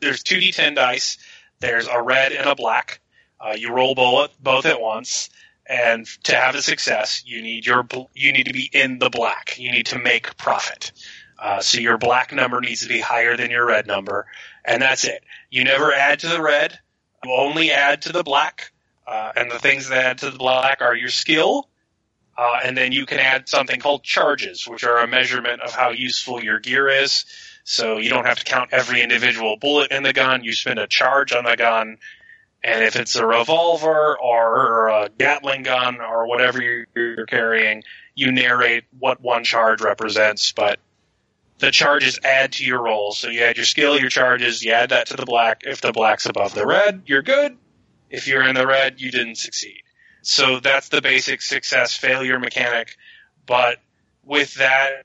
[0.00, 1.18] there's two D10 dice.
[1.60, 3.00] There's a red and a black.
[3.40, 5.30] Uh, you roll both both at once,
[5.66, 9.58] and to have a success, you need your you need to be in the black.
[9.58, 10.92] You need to make profit.
[11.38, 14.26] Uh, so your black number needs to be higher than your red number,
[14.64, 15.24] and that's it.
[15.50, 16.78] You never add to the red.
[17.24, 18.72] You only add to the black,
[19.06, 21.68] uh, and the things that add to the black are your skill,
[22.36, 25.90] uh, and then you can add something called charges, which are a measurement of how
[25.90, 27.24] useful your gear is.
[27.64, 30.44] So you don't have to count every individual bullet in the gun.
[30.44, 31.96] You spend a charge on the gun,
[32.62, 37.84] and if it's a revolver or a Gatling gun or whatever you're carrying,
[38.14, 40.52] you narrate what one charge represents.
[40.52, 40.78] But
[41.58, 43.12] the charges add to your roll.
[43.12, 45.62] So you add your skill, your charges, you add that to the black.
[45.64, 47.56] If the black's above the red, you're good.
[48.10, 49.82] If you're in the red, you didn't succeed.
[50.22, 52.96] So that's the basic success failure mechanic.
[53.46, 53.78] But
[54.24, 55.04] with that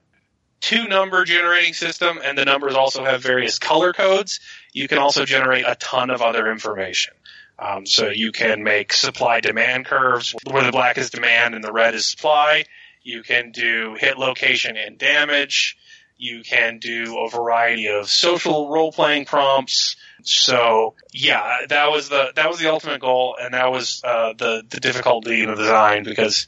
[0.62, 4.40] two number generating system, and the numbers also have various color codes,
[4.74, 7.14] you can also generate a ton of other information.
[7.58, 11.74] Um, so you can make supply demand curves where the black is demand and the
[11.74, 12.66] red is supply.
[13.04, 15.78] You can do hit location and damage.
[16.20, 19.96] You can do a variety of social role playing prompts.
[20.22, 24.64] So yeah, that was the that was the ultimate goal, and that was uh, the
[24.68, 26.48] the difficulty in the design because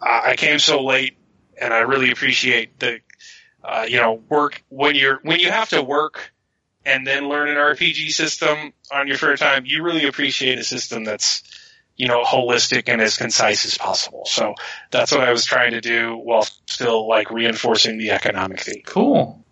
[0.00, 1.16] I came so late,
[1.56, 2.98] and I really appreciate the
[3.62, 6.32] uh, you know work when you're when you have to work
[6.84, 9.64] and then learn an RPG system on your free time.
[9.66, 11.44] You really appreciate a system that's
[11.96, 14.24] you know, holistic and as concise as possible.
[14.26, 14.54] So
[14.90, 18.82] that's what I was trying to do while still like reinforcing the economic theme.
[18.84, 19.42] Cool.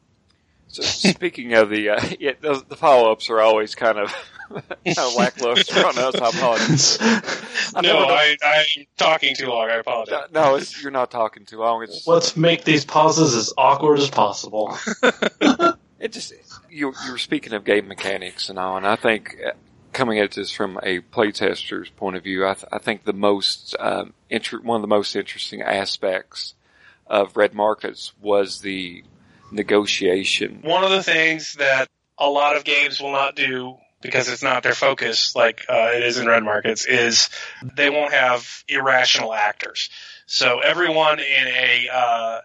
[0.68, 4.14] So speaking of the, uh, yeah, the, the follow ups are always kind of,
[4.50, 6.14] kind of lackluster on us.
[6.14, 6.98] I apologize.
[7.74, 9.68] I no, I, I'm talking too long.
[9.68, 10.28] I apologize.
[10.32, 11.82] No, it's, you're not talking too long.
[11.82, 14.76] It's, Let's make these pauses as awkward as possible.
[16.00, 16.32] it just
[16.70, 19.36] you you were speaking of game mechanics and all, and I think
[19.92, 23.76] coming at this from a playtester's point of view, I, th- I think the most
[23.78, 26.54] um, inter- one of the most interesting aspects
[27.06, 29.02] of Red Markets was the
[29.50, 30.60] negotiation.
[30.62, 34.62] One of the things that a lot of games will not do because it's not
[34.62, 37.28] their focus, like uh, it is in Red Markets, is
[37.76, 39.90] they won't have irrational actors.
[40.26, 42.40] So everyone in a uh,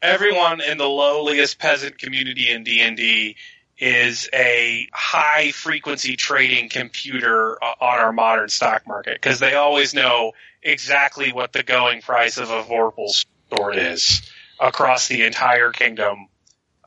[0.00, 3.36] everyone in the lowliest peasant community in D and D
[3.82, 10.30] is a high frequency trading computer on our modern stock market because they always know
[10.62, 14.22] exactly what the going price of a Vorpal sword is
[14.60, 16.28] across the entire kingdom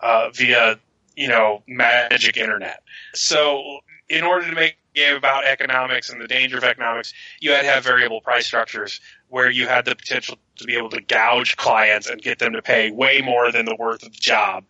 [0.02, 0.80] uh, via
[1.18, 2.82] you know magic internet.
[3.14, 7.52] So in order to make a game about economics and the danger of economics, you
[7.52, 11.02] had to have variable price structures where you had the potential to be able to
[11.02, 14.64] gouge clients and get them to pay way more than the worth of the job.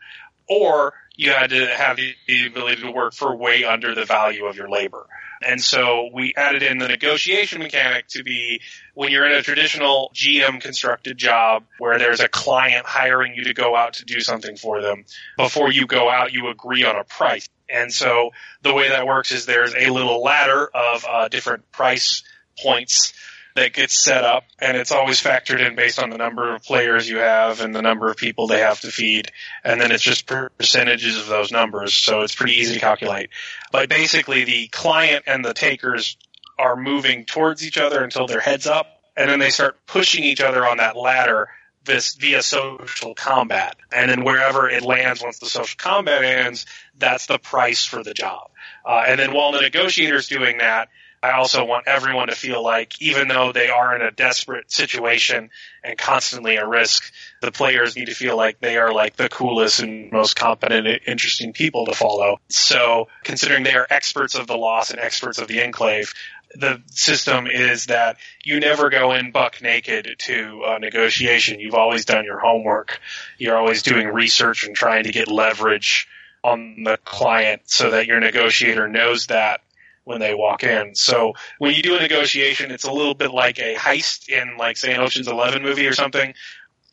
[0.48, 4.56] Or you had to have the ability to work for way under the value of
[4.56, 5.08] your labor.
[5.42, 8.62] And so we added in the negotiation mechanic to be
[8.94, 13.54] when you're in a traditional GM constructed job where there's a client hiring you to
[13.54, 15.06] go out to do something for them.
[15.38, 17.50] Before you go out, you agree on a price.
[17.70, 22.24] And so the way that works is there's a little ladder of uh, different price
[22.62, 23.14] points
[23.56, 27.10] that gets set up and it's always factored in based on the number of players
[27.10, 29.32] you have and the number of people they have to feed
[29.64, 33.30] and then it's just percentages of those numbers so it's pretty easy to calculate.
[33.72, 36.18] But basically the client and the takers
[36.60, 40.42] are moving towards each other until their heads up and then they start pushing each
[40.42, 41.50] other on that ladder
[41.86, 43.78] this via social combat.
[43.92, 46.66] And then wherever it lands once the social combat ends
[46.98, 48.50] that's the price for the job.
[48.86, 50.90] Uh, and then while the negotiator's doing that
[51.22, 55.50] I also want everyone to feel like even though they are in a desperate situation
[55.84, 59.80] and constantly at risk, the players need to feel like they are like the coolest
[59.80, 62.40] and most competent, and interesting people to follow.
[62.50, 66.14] So considering they are experts of the loss and experts of the enclave,
[66.54, 71.60] the system is that you never go in buck naked to a negotiation.
[71.60, 73.00] You've always done your homework.
[73.38, 76.08] You're always doing research and trying to get leverage
[76.44, 79.62] on the client so that your negotiator knows that
[80.06, 80.96] when they walk in.
[80.96, 84.78] So when you do a negotiation, it's a little bit like a heist in like
[84.78, 86.34] say an Ocean's Eleven movie or something.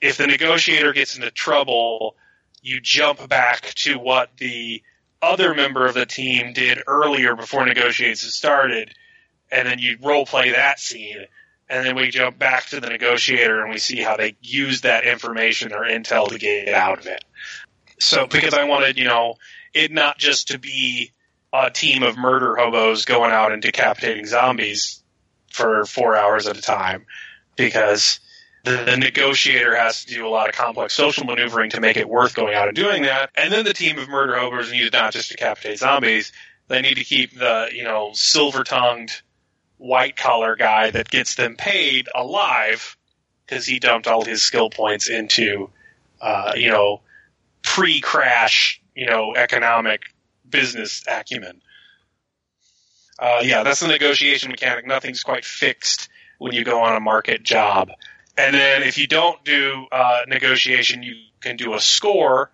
[0.01, 2.17] If the negotiator gets into trouble,
[2.63, 4.83] you jump back to what the
[5.21, 8.93] other member of the team did earlier before negotiations started,
[9.51, 11.27] and then you role play that scene.
[11.69, 15.07] And then we jump back to the negotiator and we see how they use that
[15.07, 17.25] information or intel to get out of it.
[17.99, 19.37] So, because I wanted, you know,
[19.73, 21.13] it not just to be
[21.53, 25.03] a team of murder hobos going out and decapitating zombies
[25.51, 27.05] for four hours at a time,
[27.57, 28.21] because
[28.65, 32.09] the, the, negotiator has to do a lot of complex social maneuvering to make it
[32.09, 33.31] worth going out and doing that.
[33.35, 36.33] And then the team of murder hobos need not just decapitate zombies;
[36.69, 39.21] they need to keep the you know silver tongued
[39.79, 42.97] white collar guy that gets them paid alive
[43.45, 45.69] because he dumped all his skill points into
[46.21, 47.01] uh, you know
[47.63, 50.12] pre crash you know economic
[50.53, 51.61] business acumen.
[53.19, 54.87] Uh, yeah, that's the negotiation mechanic.
[54.87, 57.91] Nothing's quite fixed when you go on a market job.
[58.37, 62.51] And then if you don't do uh, negotiation, you can do a score,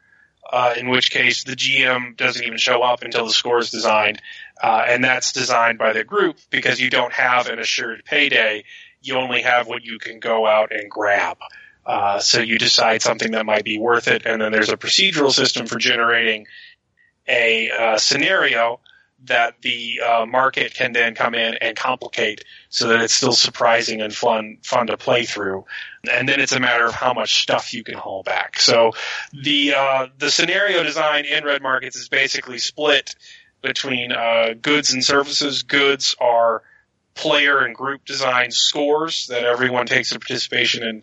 [0.50, 4.20] uh, in which case the GM doesn't even show up until the score is designed.
[4.60, 8.64] Uh, and that's designed by the group because you don't have an assured payday.
[9.00, 11.38] You only have what you can go out and grab.
[11.86, 15.32] Uh, so you decide something that might be worth it, and then there's a procedural
[15.32, 16.46] system for generating
[17.28, 18.80] a uh, scenario
[19.24, 24.00] that the uh, market can then come in and complicate so that it's still surprising
[24.00, 25.64] and fun fun to play through.
[26.10, 28.60] And then it's a matter of how much stuff you can haul back.
[28.60, 28.92] So
[29.32, 33.16] the uh, the scenario design in Red Markets is basically split
[33.60, 35.64] between uh, goods and services.
[35.64, 36.62] Goods are
[37.14, 41.02] player and group design scores that everyone takes a participation in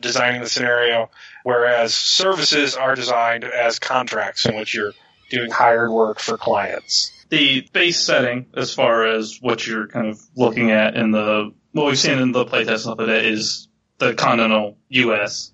[0.00, 1.10] designing the scenario,
[1.44, 4.94] whereas services are designed as contracts in which you're
[5.30, 10.20] doing hired work for clients the base setting, as far as what you're kind of
[10.36, 14.76] looking at in the what we've seen in the playtest of it, is the continental
[14.88, 15.52] U.S.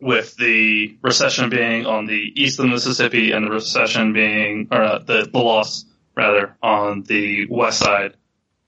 [0.00, 4.82] with the recession being on the east of the Mississippi and the recession being, or
[4.82, 5.84] uh, the, the loss
[6.16, 8.14] rather, on the west side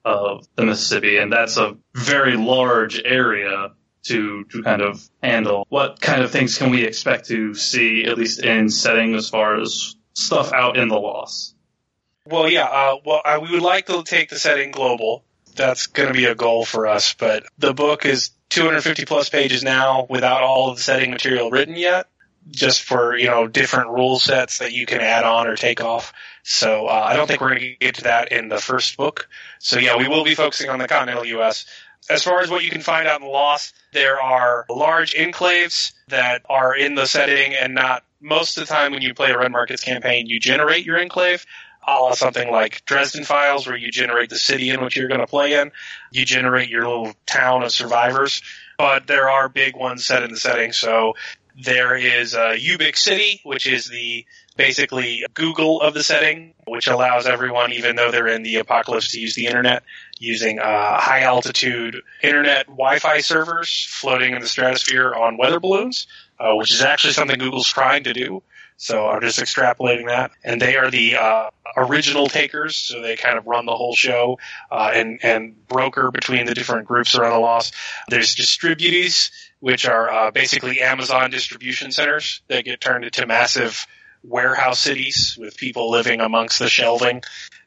[0.04, 3.70] of the Mississippi, and that's a very large area
[4.02, 5.66] to to kind of handle.
[5.70, 9.58] What kind of things can we expect to see, at least in setting, as far
[9.58, 11.54] as stuff out in the loss?
[12.26, 12.64] Well, yeah.
[12.64, 15.24] Uh, well, I, we would like to take the setting global.
[15.56, 17.14] That's going to be a goal for us.
[17.14, 21.76] But the book is 250 plus pages now without all of the setting material written
[21.76, 22.06] yet,
[22.50, 26.12] just for you know different rule sets that you can add on or take off.
[26.42, 29.28] So uh, I don't think we're going to get to that in the first book.
[29.58, 31.66] So yeah, we will be focusing on the continental U.S.
[32.08, 35.92] As far as what you can find out in the Loss, there are large enclaves
[36.08, 39.38] that are in the setting and not most of the time when you play a
[39.38, 41.44] Red Markets campaign, you generate your enclave
[41.86, 45.20] a la something like Dresden Files, where you generate the city in which you're going
[45.20, 45.70] to play in.
[46.10, 48.42] You generate your little town of survivors.
[48.78, 50.72] But there are big ones set in the setting.
[50.72, 51.14] So
[51.62, 57.26] there is uh, Ubik City, which is the basically Google of the setting, which allows
[57.26, 59.84] everyone, even though they're in the apocalypse, to use the internet
[60.18, 66.06] using uh, high altitude internet Wi-Fi servers floating in the stratosphere on weather balloons,
[66.44, 68.42] uh, which is actually something Google's trying to do.
[68.76, 70.32] So I'm just extrapolating that.
[70.42, 74.38] And they are the uh, original takers, so they kind of run the whole show
[74.70, 77.72] uh, and and broker between the different groups around the loss.
[78.08, 79.30] There's distributors,
[79.60, 83.86] which are uh, basically Amazon distribution centers that get turned into massive
[84.24, 87.22] warehouse cities with people living amongst the shelving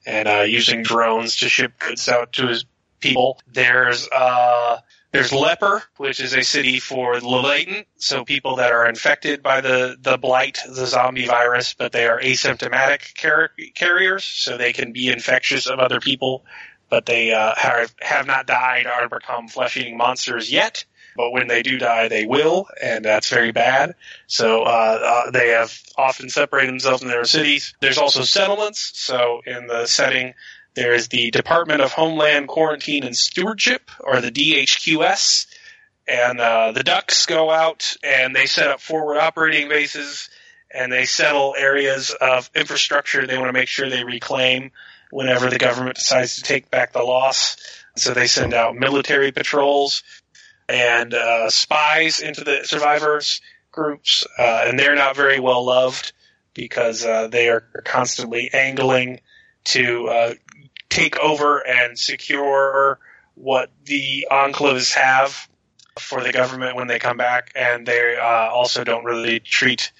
[0.06, 2.62] and uh, using drones to ship goods out to
[3.00, 3.40] people.
[3.52, 4.80] There's uh,
[5.12, 9.98] there's Leper, which is a city for the so people that are infected by the,
[10.00, 15.08] the blight, the zombie virus, but they are asymptomatic car- carriers, so they can be
[15.10, 16.46] infectious of other people,
[16.90, 20.86] but they uh, have, have not died or become flesh-eating monsters yet.
[21.16, 23.96] But when they do die, they will, and that's very bad.
[24.28, 27.74] So uh, uh, they have often separated themselves in their cities.
[27.80, 28.92] There's also settlements.
[28.94, 30.36] So in the setting,
[30.78, 35.48] there is the Department of Homeland Quarantine and Stewardship, or the DHQS,
[36.08, 40.30] and uh, the ducks go out and they set up forward operating bases
[40.72, 44.70] and they settle areas of infrastructure they want to make sure they reclaim
[45.10, 47.58] whenever the government decides to take back the loss.
[47.96, 50.04] So they send out military patrols
[50.70, 53.42] and uh, spies into the survivors
[53.72, 56.14] groups, uh, and they're not very well loved
[56.54, 59.22] because uh, they are constantly angling
[59.68, 60.34] to uh,
[60.98, 62.98] take over and secure
[63.36, 65.48] what the enclaves have
[66.00, 69.92] for the government when they come back, and they uh, also don't really treat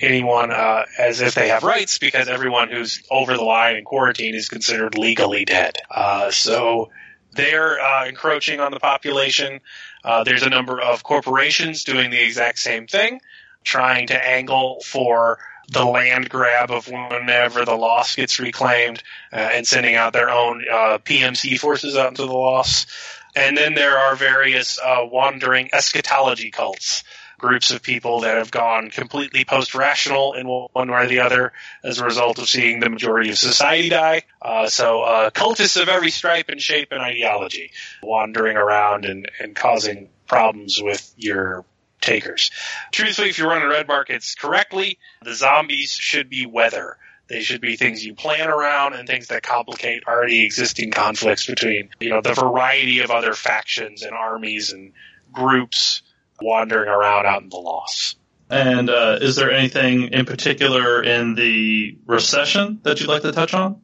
[0.00, 4.34] anyone uh, as if they have rights because everyone who's over the line in quarantine
[4.34, 5.78] is considered legally dead.
[5.90, 6.90] Uh, so
[7.32, 9.60] they're uh, encroaching on the population.
[10.04, 13.20] Uh, there's a number of corporations doing the exact same thing,
[13.64, 15.38] trying to angle for
[15.70, 19.02] the land grab of whenever the loss gets reclaimed
[19.32, 22.86] uh, and sending out their own uh, PMC forces out into the loss.
[23.34, 27.04] And then there are various wandering eschatology cults
[27.40, 31.52] groups of people that have gone completely post-rational in one way or the other
[31.82, 34.22] as a result of seeing the majority of society die.
[34.40, 39.56] Uh, so uh, cultists of every stripe and shape and ideology wandering around and, and
[39.56, 41.64] causing problems with your
[42.00, 42.50] takers.
[42.92, 46.96] Truthfully, if you run red markets correctly, the zombies should be weather.
[47.28, 51.90] They should be things you plan around and things that complicate already existing conflicts between,
[52.00, 54.92] you know, the variety of other factions and armies and
[55.32, 56.02] groups
[56.40, 58.16] wandering around out in the loss.
[58.48, 63.54] And uh, is there anything in particular in the recession that you'd like to touch
[63.54, 63.80] on?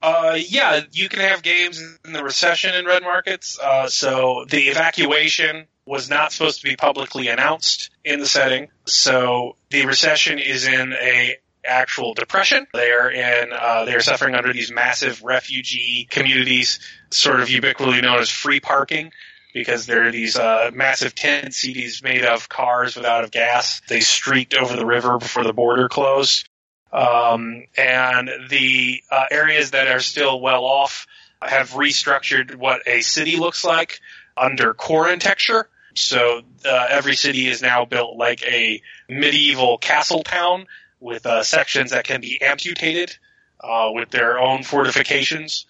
[0.00, 3.58] Uh, yeah, you can have games in the recession in red markets.
[3.58, 8.68] Uh, so the evacuation was not supposed to be publicly announced in the setting.
[8.84, 12.66] So the recession is in a actual depression.
[12.72, 16.78] They are in, uh, they are suffering under these massive refugee communities,
[17.10, 19.12] sort of ubiquitously known as free parking
[19.54, 23.80] because there are these uh, massive tent cities made of cars without of gas.
[23.88, 26.48] They streaked over the river before the border closed.
[26.92, 31.06] Um, and the uh, areas that are still well off
[31.42, 34.00] have restructured what a city looks like
[34.36, 35.64] under quarantexture.
[36.00, 40.66] So uh, every city is now built like a medieval castle town
[41.00, 43.16] with uh, sections that can be amputated
[43.60, 45.66] uh, with their own fortifications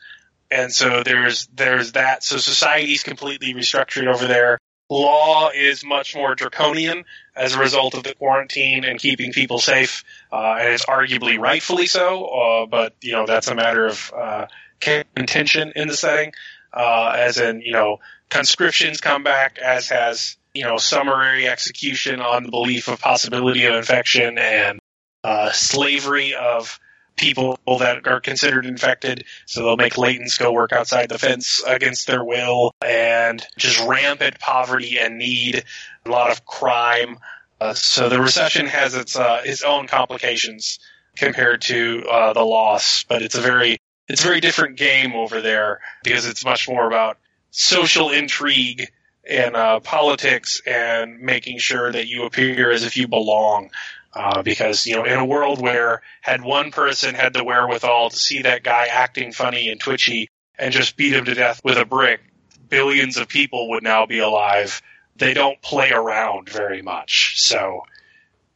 [0.50, 2.22] and so there's there's that.
[2.24, 4.58] So society's completely restructured over there.
[4.90, 7.04] Law is much more draconian
[7.36, 10.02] as a result of the quarantine and keeping people safe,
[10.32, 12.24] uh, and it's arguably rightfully so.
[12.24, 14.46] Uh, but you know that's a matter of uh,
[14.80, 16.32] contention in the setting.
[16.72, 17.98] Uh, as in, you know,
[18.28, 23.74] conscriptions come back, as has you know summary execution on the belief of possibility of
[23.74, 24.80] infection and
[25.24, 26.78] uh, slavery of
[27.18, 29.24] people that are considered infected.
[29.46, 34.38] So they'll make latents go work outside the fence against their will and just rampant
[34.38, 35.64] poverty and need,
[36.06, 37.18] a lot of crime.
[37.60, 40.78] Uh, so the recession has its, uh, its own complications
[41.16, 43.78] compared to, uh, the loss, but it's a very,
[44.08, 47.18] it's a very different game over there because it's much more about
[47.50, 48.90] social intrigue
[49.28, 53.70] and uh, politics and making sure that you appear as if you belong.
[54.14, 58.16] Uh, because you know, in a world where had one person had the wherewithal to
[58.16, 61.84] see that guy acting funny and twitchy and just beat him to death with a
[61.84, 62.20] brick,
[62.68, 64.82] billions of people would now be alive.
[65.16, 67.82] They don't play around very much, so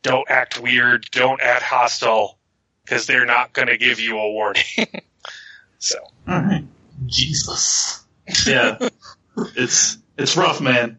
[0.02, 2.38] don't act weird, don't act hostile,
[2.84, 4.64] because they're not going to give you a warning.
[5.82, 6.64] so, all right,
[7.06, 8.04] Jesus,
[8.46, 8.78] yeah,
[9.56, 10.98] it's it's rough, man.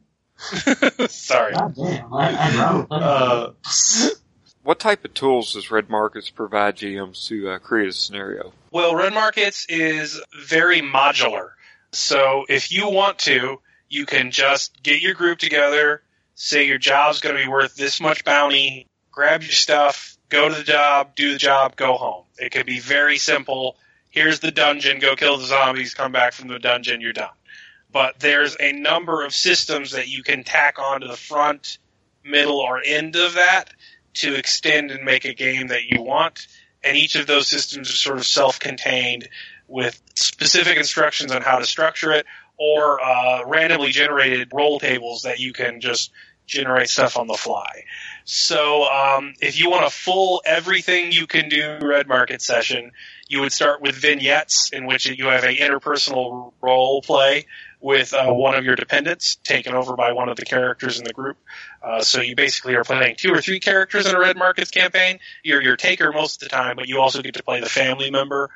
[1.08, 1.54] Sorry.
[1.54, 3.54] God damn, I, I Uh,
[4.64, 8.52] What type of tools does Red Markets provide GMs to uh, create a scenario?
[8.72, 11.52] Well, Red Markets is very modular.
[11.94, 16.02] So if you want to, you can just get your group together,
[16.36, 20.56] say your job's going to be worth this much bounty, grab your stuff, go to
[20.56, 22.26] the job, do the job, go home.
[22.38, 23.78] It can be very simple.
[24.14, 27.34] Here's the dungeon, go kill the zombies, come back from the dungeon, you're done.
[27.92, 31.80] But there's a number of systems that you can tack onto the front,
[32.24, 33.74] middle, or end of that
[34.16, 36.46] to extend and make a game that you want.
[36.84, 39.30] And each of those systems are sort of self-contained
[39.68, 42.28] with specific instructions on how to structure it
[42.60, 46.12] or uh, randomly generated roll tables that you can just
[46.46, 47.86] generate stuff on the fly.
[48.26, 52.92] So um, if you want a full everything you can do red market session,
[53.34, 57.48] you would start with vignettes in which you have a interpersonal role play
[57.82, 61.14] with uh, one of your dependents taken over by one of the characters in the
[61.14, 61.38] group.
[61.82, 65.18] Uh, so you basically are playing two or three characters in a red markets campaign.
[65.44, 68.12] You're your taker most of the time, but you also get to play the family
[68.12, 68.52] member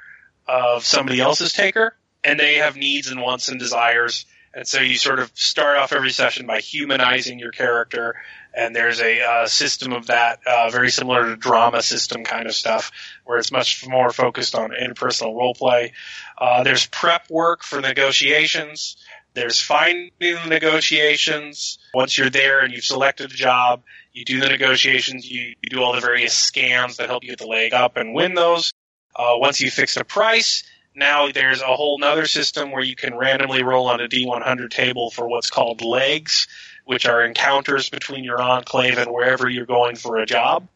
[0.48, 4.28] of somebody else's taker, and they have needs and wants and desires.
[4.54, 8.16] And so you sort of start off every session by humanizing your character,
[8.58, 12.56] and there's a uh, system of that uh, very similar to drama system kind of
[12.56, 12.92] stuff,
[13.24, 15.94] where it's much more focused on interpersonal role play.
[16.40, 18.98] Uh, there's prep work for negotiations.
[19.36, 21.78] There's finding the negotiations.
[21.94, 25.30] Once you're there and you've selected a job, you do the negotiations.
[25.30, 28.16] You, you do all the various scams that help you get the leg up and
[28.16, 28.74] win those.
[29.16, 30.64] Uh, once you fix a price,
[30.96, 35.12] now there's a whole nother system where you can randomly roll on a D100 table
[35.12, 36.48] for what's called legs,
[36.88, 40.70] which are encounters between your enclave and wherever you're going for a job.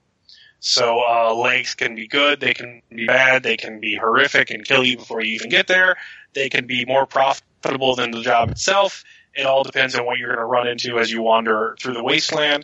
[0.60, 4.66] So uh, legs can be good, they can be bad, they can be horrific and
[4.66, 5.96] kill you before you even get there.
[6.34, 9.06] They can be more profitable than the job itself.
[9.34, 12.04] It all depends on what you're going to run into as you wander through the
[12.04, 12.64] wasteland.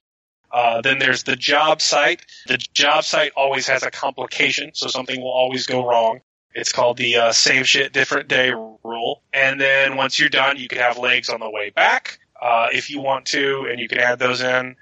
[0.51, 2.25] Uh, then there's the job site.
[2.47, 6.19] The job site always has a complication, so something will always go wrong.
[6.53, 9.21] It's called the uh, same shit, different day rule.
[9.31, 12.89] And then once you're done, you can have legs on the way back uh, if
[12.89, 14.75] you want to, and you can add those in.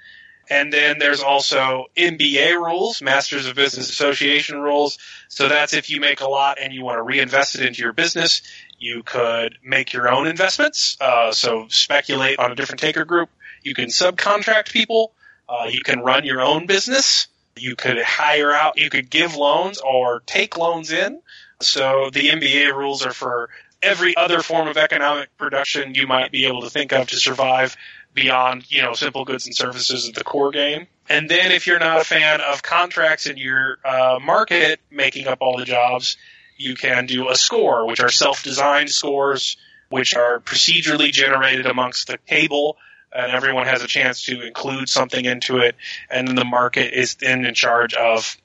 [0.50, 5.00] And then there's also MBA rules, Masters of Business Association rules.
[5.28, 7.94] So that's if you make a lot and you want to reinvest it into your
[7.94, 8.42] business,
[8.78, 10.98] you could make your own investments.
[11.02, 13.30] Uh, so speculate on a different taker group.
[13.64, 15.14] You can subcontract people.
[15.50, 17.28] Uh, you can run your own business.
[17.56, 18.78] You could hire out.
[18.78, 21.22] You could give loans or take loans in.
[21.62, 23.50] So the MBA rules are for
[23.86, 27.78] every other form of economic production you might be able to think of to survive
[28.14, 30.88] beyond, you know, simple goods and services of the core game.
[31.08, 35.40] And then if you're not a fan of contracts in your uh, market making up
[35.42, 36.18] all the jobs,
[36.58, 39.58] you can do a score, which are self-designed scores,
[39.90, 42.78] which are procedurally generated amongst the table,
[43.14, 45.76] and everyone has a chance to include something into it,
[46.10, 48.38] and then the market is then in charge of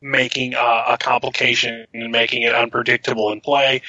[0.00, 3.82] making uh, a complication and making it unpredictable in play.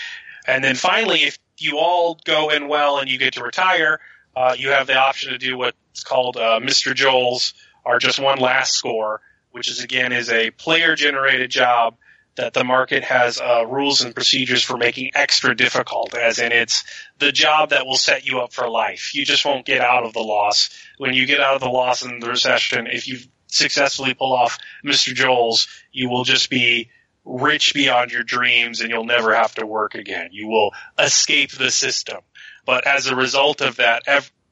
[0.50, 4.00] And then finally, if you all go in well and you get to retire,
[4.36, 6.96] uh, you have the option to do what's called uh, Mr.
[6.96, 7.54] Joel's,
[7.86, 9.22] or just one last score,
[9.52, 11.98] which is again is a player generated job
[12.36, 16.84] that the market has uh, rules and procedures for making extra difficult, as in it's
[17.20, 19.14] the job that will set you up for life.
[19.14, 20.70] You just won't get out of the loss.
[20.98, 24.58] When you get out of the loss in the recession, if you successfully pull off
[24.84, 25.14] Mr.
[25.14, 26.90] Joel's, you will just be
[27.30, 30.30] rich beyond your dreams and you'll never have to work again.
[30.32, 32.18] You will escape the system.
[32.66, 34.04] But as a result of that,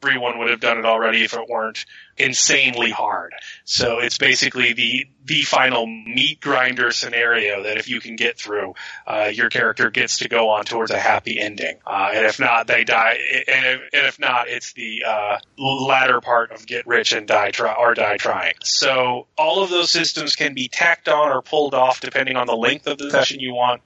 [0.03, 1.85] everyone would have done it already if it weren't
[2.17, 3.33] insanely hard.
[3.65, 8.75] So it's basically the the final meat grinder scenario that if you can get through,
[9.05, 11.77] uh, your character gets to go on towards a happy ending.
[11.85, 13.17] Uh, and if not, they die.
[13.47, 17.51] And if, and if not, it's the uh, latter part of get rich and die
[17.51, 18.53] try or die trying.
[18.63, 22.55] So all of those systems can be tacked on or pulled off depending on the
[22.55, 23.81] length of the session you want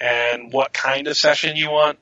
[0.00, 1.98] and what kind of session you want.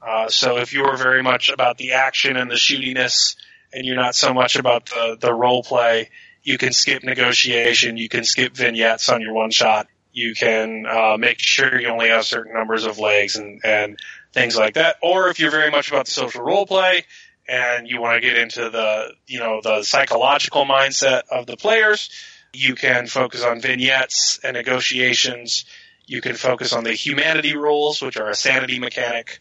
[0.00, 3.36] Uh, so if you're very much about the action and the shootiness,
[3.72, 6.10] and you're not so much about the the role play,
[6.42, 11.16] you can skip negotiation, you can skip vignettes on your one shot, you can uh,
[11.18, 13.98] make sure you only have certain numbers of legs and and
[14.32, 14.96] things like that.
[15.02, 17.04] Or if you're very much about the social role play
[17.48, 22.10] and you want to get into the you know the psychological mindset of the players,
[22.52, 25.64] you can focus on vignettes and negotiations.
[26.06, 29.40] You can focus on the humanity rules, which are a sanity mechanic.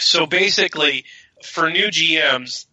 [0.00, 1.04] So basically,
[1.42, 2.66] for new GMs,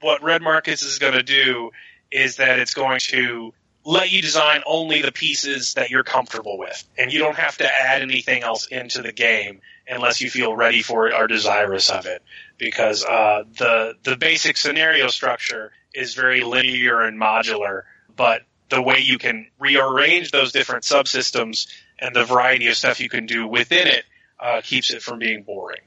[0.00, 1.70] what Red Markets is going to do
[2.10, 3.52] is that it's going to
[3.84, 7.66] let you design only the pieces that you're comfortable with, and you don't have to
[7.66, 12.06] add anything else into the game unless you feel ready for it or desirous of
[12.06, 12.22] it.
[12.58, 17.82] Because uh, the the basic scenario structure is very linear and modular,
[18.16, 21.66] but the way you can rearrange those different subsystems
[21.98, 24.04] and the variety of stuff you can do within it
[24.38, 25.80] uh, keeps it from being boring.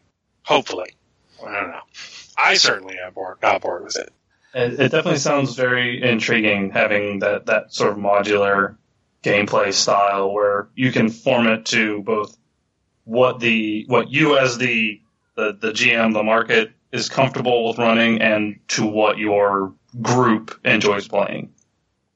[0.43, 0.95] Hopefully.
[1.45, 1.81] I don't know.
[2.37, 4.13] I certainly am bored, not bored with it.
[4.53, 8.75] It, it definitely sounds very intriguing having that, that sort of modular
[9.23, 12.37] gameplay style where you can form it to both
[13.05, 15.01] what the what you as the
[15.35, 21.07] the, the GM, the market is comfortable with running and to what your group enjoys
[21.07, 21.51] playing.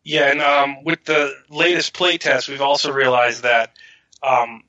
[0.03, 3.75] Yeah, and um, with the latest playtest, we've also realized that
[4.23, 4.63] um,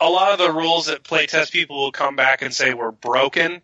[0.00, 3.62] a lot of the rules that playtest people will come back and say were broken,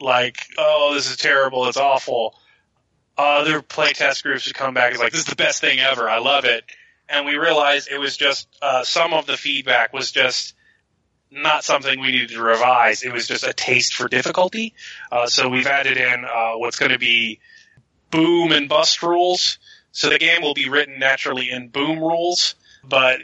[0.00, 2.38] like, oh, this is terrible, it's awful.
[3.16, 6.18] Other playtest groups would come back and like, this is the best thing ever, I
[6.18, 6.64] love it.
[7.08, 10.54] And we realized it was just, uh, some of the feedback was just
[11.30, 13.02] not something we needed to revise.
[13.02, 14.74] It was just a taste for difficulty.
[15.10, 17.40] Uh, so we've added in uh, what's going to be
[18.10, 19.58] boom and bust rules.
[19.92, 22.54] So the game will be written naturally in boom rules,
[22.84, 23.20] but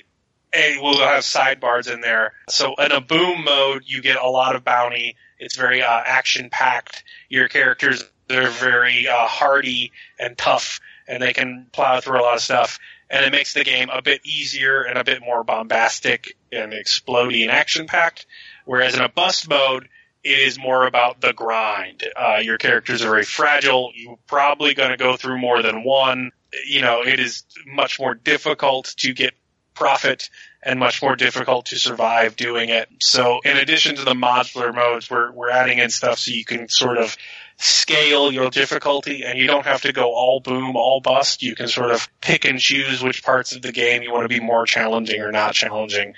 [0.54, 2.32] a we'll have sidebars in there.
[2.48, 5.16] So in a boom mode, you get a lot of bounty.
[5.38, 7.04] It's very uh, action packed.
[7.28, 12.36] Your characters they're very uh, hardy and tough, and they can plow through a lot
[12.36, 12.78] of stuff.
[13.10, 17.42] And it makes the game a bit easier and a bit more bombastic and exploding
[17.42, 18.26] and action packed.
[18.64, 19.88] Whereas in a bust mode,
[20.22, 22.02] it is more about the grind.
[22.16, 23.92] Uh, your characters are very fragile.
[23.94, 26.32] You're probably going to go through more than one.
[26.66, 29.34] You know, it is much more difficult to get
[29.74, 30.30] profit
[30.62, 32.88] and much more difficult to survive doing it.
[33.00, 36.68] So in addition to the modular modes, we're, we're adding in stuff so you can
[36.68, 37.16] sort of
[37.56, 41.42] scale your difficulty, and you don't have to go all boom, all bust.
[41.42, 44.28] You can sort of pick and choose which parts of the game you want to
[44.28, 46.14] be more challenging or not challenging.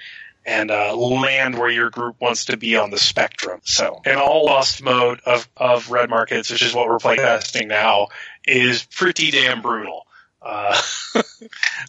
[0.49, 3.61] And uh, land where your group wants to be on the spectrum.
[3.65, 8.09] So, an all bust mode of, of Red Markets, which is what we're playtesting now,
[8.47, 10.07] is pretty damn brutal.
[10.47, 10.81] Uh,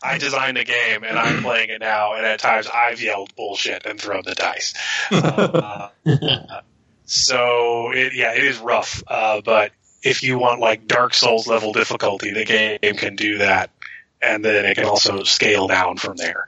[0.01, 3.85] I designed a game and I'm playing it now, and at times I've yelled bullshit
[3.85, 4.73] and thrown the dice.
[5.13, 5.89] Uh,
[7.05, 9.03] so it, yeah, it is rough.
[9.07, 13.69] Uh, but if you want like Dark Souls level difficulty, the game can do that,
[14.21, 16.47] and then it can also scale down from there.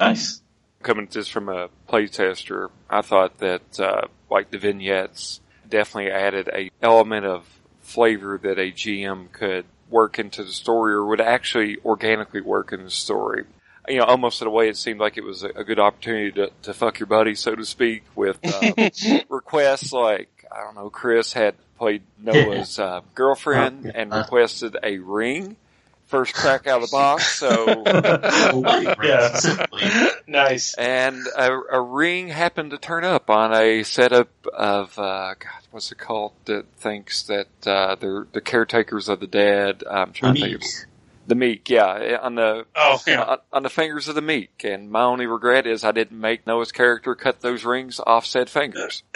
[0.00, 0.40] Nice.
[0.82, 6.70] Coming just from a playtester, I thought that uh, like the vignettes definitely added a
[6.82, 7.46] element of
[7.82, 12.82] flavor that a GM could work into the story or would actually organically work in
[12.82, 13.44] the story.
[13.88, 16.32] You know, almost in a way it seemed like it was a, a good opportunity
[16.32, 18.90] to, to fuck your buddy, so to speak, with uh,
[19.28, 25.56] requests like, I don't know, Chris had played Noah's uh, girlfriend and requested a ring.
[26.06, 27.82] First crack out of the box, so
[29.02, 29.66] Yeah.
[30.26, 30.74] nice.
[30.74, 35.90] and a, a ring happened to turn up on a setup of uh, God, what's
[35.90, 36.32] it called?
[36.44, 39.82] That thinks that uh, they're the caretakers of the dead.
[39.90, 40.62] I'm trying to think of
[41.26, 41.70] the meek.
[41.70, 43.22] Yeah, on the Oh yeah.
[43.22, 44.62] on, on the fingers of the meek.
[44.62, 48.50] And my only regret is I didn't make Noah's character cut those rings off said
[48.50, 49.02] fingers.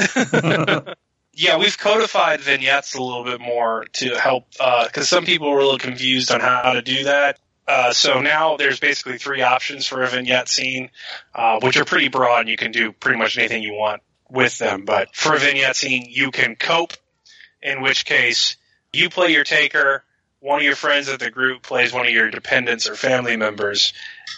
[1.41, 5.63] Yeah, we've codified vignettes a little bit more to help, because some people were a
[5.63, 7.39] little confused on how to do that.
[7.69, 10.91] Uh, so now there's basically three options for a vignette scene,
[11.33, 14.59] uh, which are pretty broad and you can do pretty much anything you want with
[14.59, 14.85] them.
[14.85, 16.95] But for a vignette scene, you can cope,
[17.63, 18.57] in which case
[18.93, 20.03] you play your taker,
[20.41, 23.93] one of your friends at the group plays one of your dependents or family members,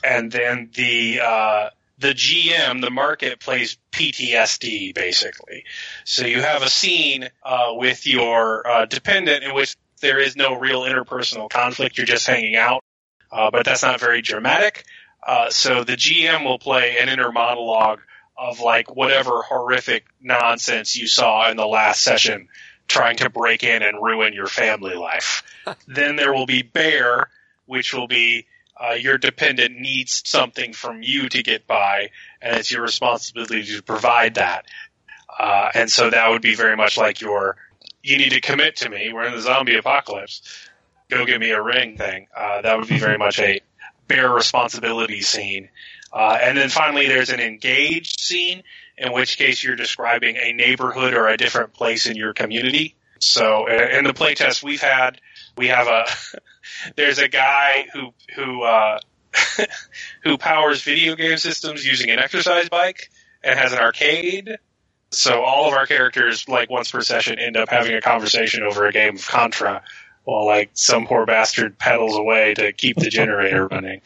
[0.04, 1.70] and then the, uh,
[2.00, 5.64] the GM, the market plays PTSD basically.
[6.04, 10.58] So you have a scene uh, with your uh, dependent in which there is no
[10.58, 11.98] real interpersonal conflict.
[11.98, 12.82] You're just hanging out,
[13.30, 14.84] uh, but that's not very dramatic.
[15.22, 18.00] Uh, so the GM will play an inner monologue
[18.36, 22.48] of like whatever horrific nonsense you saw in the last session,
[22.88, 25.42] trying to break in and ruin your family life.
[25.86, 27.28] then there will be Bear,
[27.66, 28.46] which will be
[28.80, 32.10] uh, your dependent needs something from you to get by,
[32.40, 34.64] and it's your responsibility to provide that.
[35.38, 37.56] Uh, and so that would be very much like your,
[38.02, 39.12] you need to commit to me.
[39.12, 40.42] We're in the zombie apocalypse.
[41.08, 42.28] Go get me a ring thing.
[42.36, 43.60] Uh, that would be very much a
[44.08, 45.68] bear responsibility scene.
[46.12, 48.62] Uh, and then finally, there's an engaged scene,
[48.98, 52.96] in which case you're describing a neighborhood or a different place in your community.
[53.18, 55.20] So in the playtest we've had,
[55.56, 56.06] we have a,
[56.96, 58.98] there's a guy who, who, uh,
[60.22, 63.10] who powers video game systems using an exercise bike
[63.42, 64.58] and has an arcade.
[65.12, 68.86] So all of our characters, like once per session, end up having a conversation over
[68.86, 69.82] a game of Contra,
[70.24, 74.02] while like some poor bastard pedals away to keep the generator running.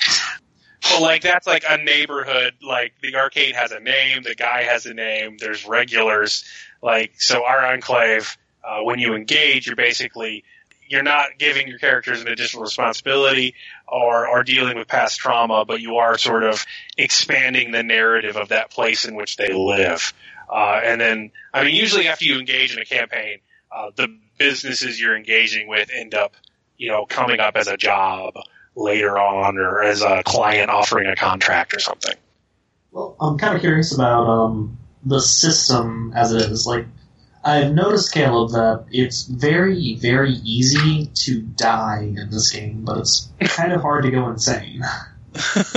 [0.91, 2.55] But like that's like a neighborhood.
[2.63, 5.37] Like the arcade has a name, the guy has a name.
[5.39, 6.45] There's regulars.
[6.83, 8.37] Like so, our enclave.
[8.63, 10.45] Uh, when you engage, you're basically
[10.89, 13.55] you're not giving your characters an additional responsibility
[13.89, 16.65] or, or dealing with past trauma, but you are sort of
[16.97, 20.13] expanding the narrative of that place in which they live.
[20.49, 23.39] Uh, and then, I mean, usually after you engage in a campaign,
[23.73, 24.09] uh, the
[24.39, 26.35] businesses you're engaging with end up,
[26.77, 28.35] you know, coming up as a job
[28.77, 32.15] later on or as a client offering a contract or something.
[32.91, 36.67] Well, I'm kind of curious about um, the system as it is.
[36.67, 36.87] Like,
[37.45, 43.29] I've noticed, Caleb, that it's very, very easy to die in this game, but it's
[43.41, 44.83] kind of hard to go insane.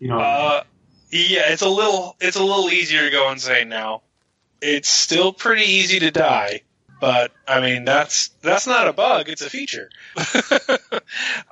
[0.00, 0.64] you know, Uh,
[1.10, 4.02] yeah, it's a little it's a little easier to go insane now.
[4.60, 6.62] It's still pretty easy to die,
[7.00, 9.90] but I mean that's that's not a bug; it's a feature.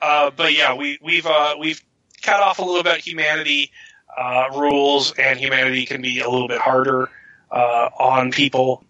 [0.03, 1.81] uh, but yeah, we we've uh, we've
[2.23, 3.71] cut off a little bit humanity
[4.19, 7.09] uh, rules, and humanity can be a little bit harder
[7.51, 8.85] uh, on people.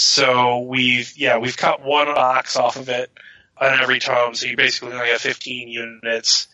[0.00, 3.10] So we've yeah we've cut one box off of it
[3.60, 6.48] on every tome, so you basically only have 15 units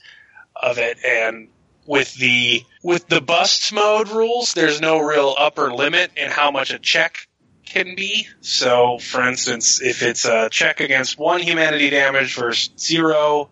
[0.57, 1.49] of it, and
[1.86, 6.72] with the with the busts mode rules, there's no real upper limit in how much
[6.72, 7.28] a check
[7.64, 8.26] can be.
[8.40, 13.51] So, for instance, if it's a check against one humanity damage versus zero,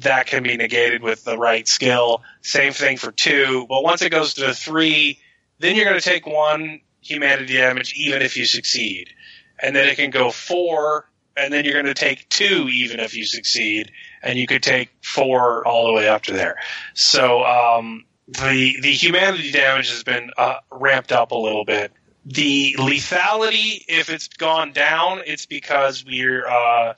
[0.00, 2.22] that can be negated with the right skill.
[2.42, 5.20] Same thing for two, but once it goes to three,
[5.60, 9.10] then you're going to take one humanity damage even if you succeed,
[9.62, 13.14] and then it can go four, and then you're going to take two even if
[13.14, 13.92] you succeed,
[14.22, 16.56] and you could take four all the way up to there.
[16.94, 21.92] So um, the the humanity damage has been uh, ramped up a little bit
[22.26, 26.94] The lethality, if it's gone down, it's because we're uh,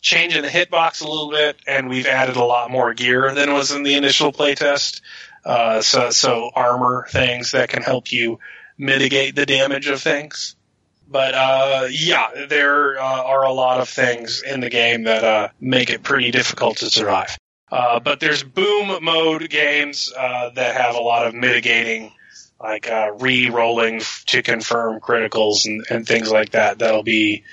[0.00, 3.70] changing the hitbox a little bit, and we've added a lot more gear than was
[3.70, 5.00] in the initial playtest.
[5.44, 8.40] Uh, so, so armor things that can help you
[8.76, 10.56] mitigate the damage of things.
[11.12, 15.48] But uh, yeah, there uh, are a lot of things in the game that uh,
[15.60, 17.36] make it pretty difficult to survive.
[17.70, 22.12] Uh, but there's boom mode games uh, that have a lot of mitigating,
[22.58, 26.78] like uh, re-rolling to confirm criticals and, and things like that.
[26.78, 27.44] That'll be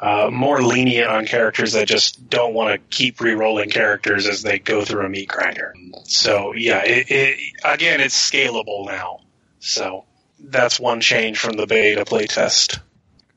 [0.00, 4.84] more lenient on characters that just don't want to keep re-rolling characters as they go
[4.84, 5.74] through a meat grinder.
[6.04, 9.22] So yeah, it, it, again, it's scalable now.
[9.58, 10.04] So
[10.38, 12.78] that's one change from the beta playtest.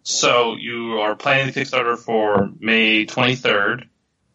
[0.03, 3.87] So you are planning the Kickstarter for May 23rd.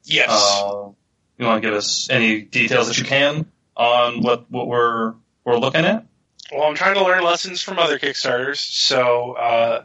[0.05, 0.29] Yes.
[0.31, 0.91] Uh,
[1.39, 3.47] you want to give us any details that you can
[3.77, 5.15] on what what we're
[5.45, 6.07] we're looking at?
[6.53, 8.59] Well, I'm trying to learn lessons from other Kickstarters.
[8.59, 9.85] So uh,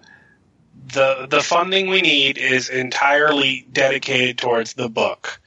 [0.93, 5.41] the the funding we need is entirely dedicated towards the book.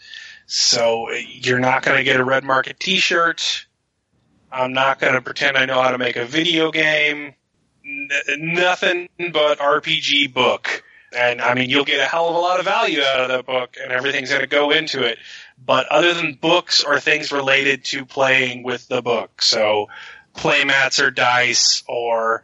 [0.47, 3.67] So you're not going to get a red market T-shirt.
[4.53, 7.35] I'm not going to pretend I know how to make a video game.
[7.87, 8.09] N-
[8.39, 10.83] nothing but RPG book.
[11.17, 13.47] And I mean, you'll get a hell of a lot of value out of that
[13.47, 15.19] book, and everything's going to go into it.
[15.65, 19.89] But other than books or things related to playing with the book, so
[20.35, 22.43] playmats or dice or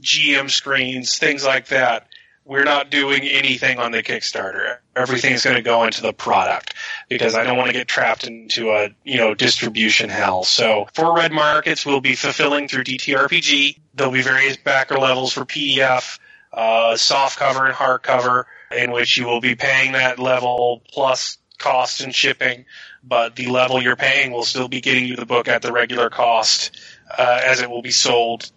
[0.00, 2.06] GM screens, things like that,
[2.44, 4.78] we're not doing anything on the Kickstarter.
[4.96, 6.74] Everything's going to go into the product
[7.08, 10.42] because I don't want to get trapped into a, you know, distribution hell.
[10.42, 13.78] So for red markets, we'll be fulfilling through DTRPG.
[13.94, 16.18] There'll be various backer levels for PDF,
[16.52, 21.38] uh, soft cover and hard cover in which you will be paying that level plus
[21.58, 22.64] cost and shipping,
[23.04, 26.10] but the level you're paying will still be getting you the book at the regular
[26.10, 26.76] cost,
[27.16, 28.50] uh, as it will be sold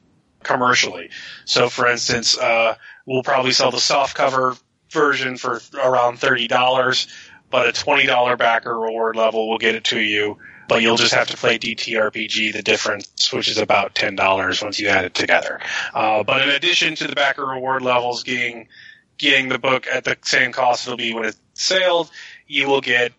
[0.46, 1.10] commercially.
[1.46, 2.76] So for instance, uh,
[3.06, 4.56] we'll probably sell the soft cover
[4.90, 7.08] version for around thirty dollars,
[7.50, 10.38] but a twenty dollar backer reward level will get it to you.
[10.68, 14.80] But you'll just have to play DTRPG, the difference, which is about ten dollars once
[14.80, 15.60] you add it together.
[15.94, 18.68] Uh, but in addition to the backer reward levels getting
[19.18, 22.10] getting the book at the same cost it'll be when it's sailed,
[22.48, 23.14] you will get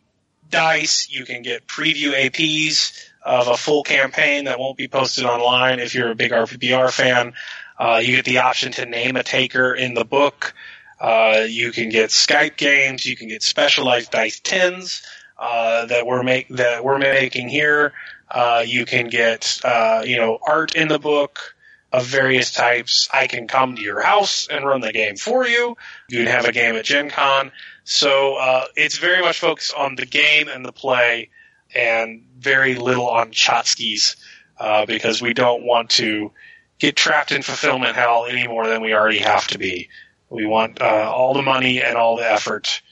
[0.50, 1.08] dice.
[1.10, 5.94] You can get preview APs of a full campaign that won't be posted online if
[5.94, 7.34] you're a big RPPR fan.
[7.78, 10.54] Uh, you get the option to name a taker in the book.
[11.00, 13.04] Uh, you can get Skype games.
[13.04, 15.02] You can get specialized dice tins
[15.38, 17.92] uh, that we're make that we're making here.
[18.30, 21.54] Uh, you can get uh, you know art in the book
[21.92, 23.08] of various types.
[23.12, 25.76] I can come to your house and run the game for you.
[26.08, 27.52] You can have a game at Gen Con.
[27.84, 31.30] So uh, it's very much focused on the game and the play,
[31.76, 34.16] and very little on Chotskis
[34.58, 36.32] uh, because we don't want to
[36.78, 39.88] get trapped in fulfillment hell any more than we already have to be.
[40.30, 42.82] We want uh, all the money and all the effort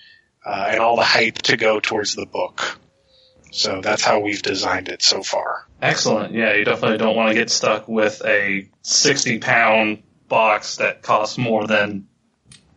[0.44, 2.78] uh, and all the hype to go towards the book.
[3.50, 5.66] So that's how we've designed it so far.
[5.80, 6.34] Excellent.
[6.34, 11.38] Yeah, you definitely don't want to get stuck with a 60 pound box that costs
[11.38, 12.08] more than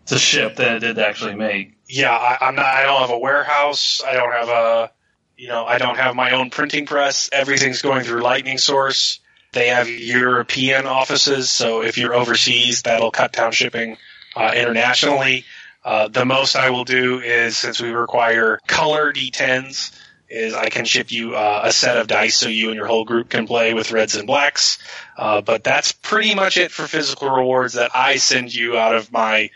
[0.06, 1.78] to ship than it did to actually make.
[1.88, 2.66] Yeah, I, I'm not.
[2.66, 4.02] I don't have a warehouse.
[4.06, 4.92] I don't have a,
[5.38, 7.30] you know, I don't have my own printing press.
[7.32, 9.20] Everything's going through Lightning Source.
[9.54, 13.98] They have European offices, so if you're overseas, that'll cut down shipping
[14.36, 15.46] uh, internationally.
[15.86, 19.98] Uh, the most I will do is, since we require color D10s,
[20.30, 23.06] is I can ship you uh, a set of dice so you and your whole
[23.06, 24.80] group can play with reds and blacks.
[25.18, 29.12] Uh, but that's pretty much it for physical rewards that I send you out of
[29.12, 29.50] my,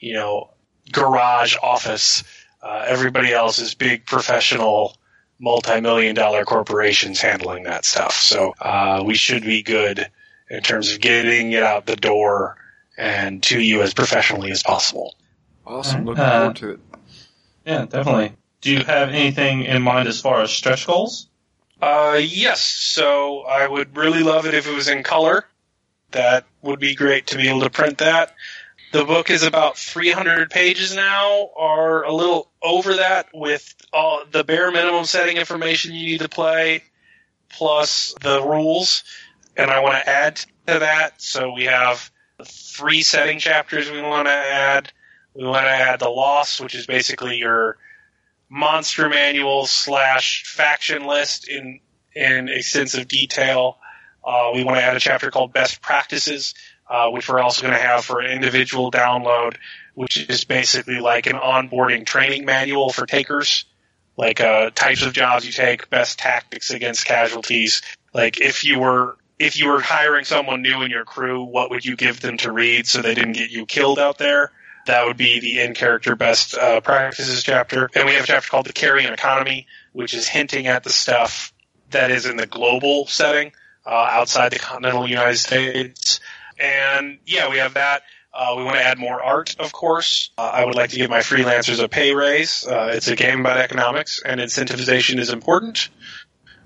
[0.00, 0.50] you know,
[0.90, 2.24] garage office.
[2.60, 4.96] Uh, everybody else is big professional,
[5.38, 8.12] multi-million dollar corporations handling that stuff.
[8.16, 10.10] So uh, we should be good
[10.48, 12.56] in terms of getting it out the door
[12.96, 15.14] and to you as professionally as possible.
[15.66, 16.04] Awesome.
[16.04, 16.80] Looking Uh, forward to it.
[17.66, 18.32] Yeah, definitely.
[18.60, 21.28] Do you have anything in mind as far as stretch goals?
[21.82, 22.62] Uh, yes.
[22.62, 25.44] So I would really love it if it was in color.
[26.12, 28.34] That would be great to be able to print that.
[28.92, 34.44] The book is about 300 pages now, or a little over that, with all the
[34.44, 36.84] bare minimum setting information you need to play,
[37.48, 39.04] plus the rules.
[39.56, 41.20] And I want to add to that.
[41.20, 42.10] So we have
[42.44, 44.92] three setting chapters we want to add.
[45.34, 47.78] We want to add the loss, which is basically your
[48.48, 51.80] monster manual slash faction list in
[52.14, 53.78] in extensive detail.
[54.24, 56.54] Uh, we want to add a chapter called Best Practices,
[56.88, 59.56] uh, which we're also going to have for individual download,
[59.94, 63.64] which is basically like an onboarding training manual for takers,
[64.16, 67.82] like uh, types of jobs you take, best tactics against casualties.
[68.14, 71.84] Like if you were if you were hiring someone new in your crew, what would
[71.84, 74.50] you give them to read so they didn't get you killed out there?
[74.86, 77.90] That would be the in character best uh, practices chapter.
[77.94, 81.52] And we have a chapter called the Carrion Economy, which is hinting at the stuff
[81.90, 83.52] that is in the global setting
[83.84, 86.20] uh, outside the continental United States.
[86.58, 88.02] And yeah, we have that.
[88.32, 90.30] Uh, we want to add more art, of course.
[90.36, 92.66] Uh, I would like to give my freelancers a pay raise.
[92.66, 95.88] Uh, it's a game about economics, and incentivization is important.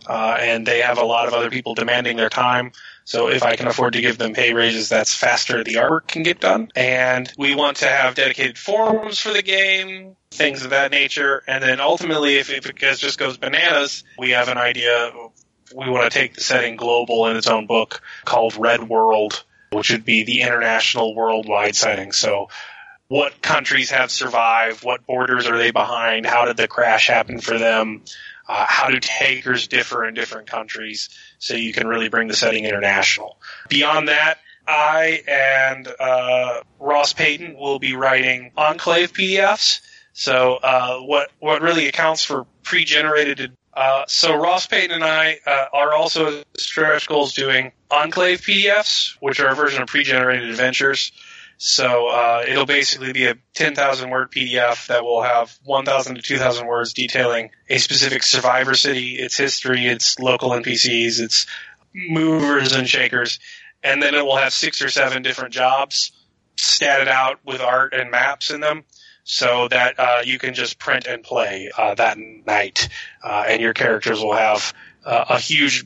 [0.07, 2.73] Uh, and they have a lot of other people demanding their time.
[3.05, 6.23] So if I can afford to give them pay raises, that's faster the artwork can
[6.23, 6.71] get done.
[6.75, 11.43] And we want to have dedicated forums for the game, things of that nature.
[11.47, 15.13] And then ultimately, if, if it just goes bananas, we have an idea.
[15.75, 19.91] We want to take the setting global in its own book called Red World, which
[19.91, 22.13] would be the international worldwide setting.
[22.13, 22.49] So
[23.09, 24.85] what countries have survived?
[24.85, 26.27] What borders are they behind?
[26.27, 28.03] How did the crash happen for them?
[28.49, 31.09] Uh, how do takers differ in different countries?
[31.39, 33.39] So you can really bring the setting international.
[33.69, 39.81] Beyond that, I and uh, Ross Payton will be writing Enclave PDFs.
[40.13, 43.57] So uh, what what really accounts for pre-generated.
[43.81, 49.41] Uh, so Ross Payton and I uh, are also stretch goals doing Enclave PDFs, which
[49.41, 51.13] are a version of pre-generated adventures.
[51.57, 56.67] So uh, it'll basically be a 10,000 word PDF that will have 1,000 to 2,000
[56.67, 61.47] words detailing a specific survivor city, its history, its local NPCs, its
[61.95, 63.39] movers and shakers,
[63.83, 66.13] and then it will have six or seven different jobs
[66.59, 68.85] statted out with art and maps in them.
[69.31, 72.89] So that uh, you can just print and play uh, that night,
[73.23, 74.75] uh, and your characters will have
[75.05, 75.85] uh, a huge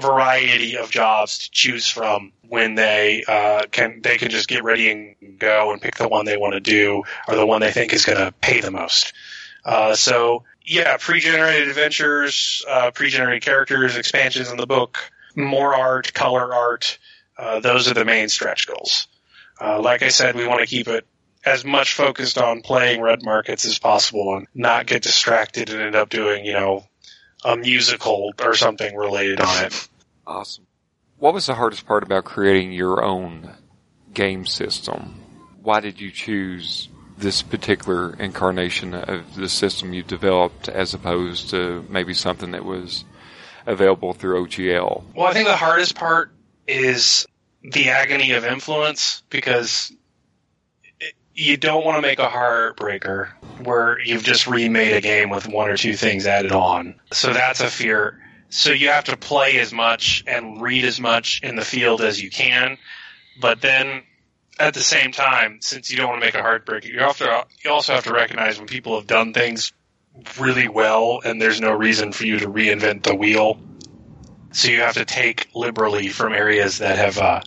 [0.00, 4.90] variety of jobs to choose from when they uh, can they can just get ready
[4.90, 7.92] and go and pick the one they want to do or the one they think
[7.92, 9.12] is going to pay the most.
[9.66, 12.64] Uh, so yeah, pre-generated adventures,
[12.94, 14.96] pre-generated characters, expansions in the book,
[15.36, 16.98] more art, color art.
[17.60, 19.08] Those are the main stretch goals.
[19.60, 21.06] Like I said, we want to keep it
[21.44, 25.96] as much focused on playing red markets as possible and not get distracted and end
[25.96, 26.84] up doing, you know,
[27.44, 29.88] a musical or something related on it.
[30.26, 30.66] Awesome.
[31.18, 33.50] What was the hardest part about creating your own
[34.12, 35.20] game system?
[35.62, 41.84] Why did you choose this particular incarnation of the system you developed as opposed to
[41.88, 43.04] maybe something that was
[43.66, 45.04] available through OGL?
[45.14, 46.32] Well, I think the hardest part
[46.66, 47.26] is
[47.62, 49.92] the agony of influence because
[51.38, 53.28] you don't want to make a heartbreaker
[53.62, 56.96] where you've just remade a game with one or two things added on.
[57.12, 58.18] So that's a fear.
[58.50, 62.20] So you have to play as much and read as much in the field as
[62.20, 62.76] you can,
[63.40, 64.02] but then
[64.58, 67.46] at the same time, since you don't want to make a heartbreaker, you have to
[67.64, 69.72] you also have to recognize when people have done things
[70.40, 73.60] really well and there's no reason for you to reinvent the wheel.
[74.50, 77.42] So you have to take liberally from areas that have uh,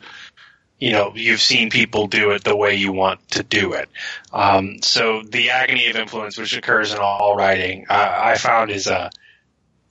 [0.82, 3.88] you know, you've seen people do it the way you want to do it.
[4.34, 8.88] Um, so the agony of influence, which occurs in all writing, uh, I found is
[8.88, 9.12] a,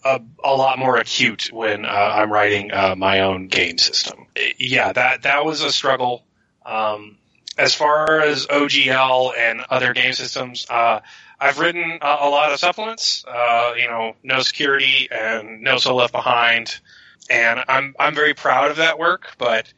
[0.05, 4.27] a, a lot more acute when uh, I'm writing uh, my own game system.
[4.59, 6.25] Yeah, that that was a struggle.
[6.67, 7.19] Um,
[7.57, 11.01] as far as OGL and other game systems, uh,
[11.39, 13.25] I've written a, a, lot of supplements.
[13.29, 16.81] Uh, you know, No Security and No Soul Left Behind,
[17.29, 19.73] and I'm I'm very proud of that work, but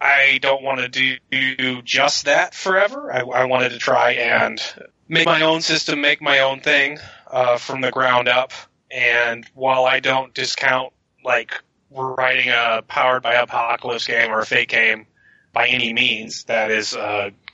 [0.00, 3.12] I don't want to do just that forever.
[3.12, 4.60] I, I, wanted to try and
[5.08, 6.98] make my own system, make my own thing
[7.30, 8.52] uh, from the ground up.
[8.90, 10.92] And while I don't discount
[11.24, 15.06] like we're writing a powered by apocalypse game or a Fate game
[15.52, 16.94] by any means, that is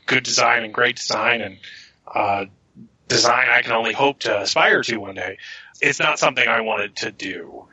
[0.07, 1.59] good design and great design and
[2.12, 2.45] uh,
[3.09, 5.38] design I can only hope to aspire to one day.
[5.80, 7.68] It's not something I wanted to do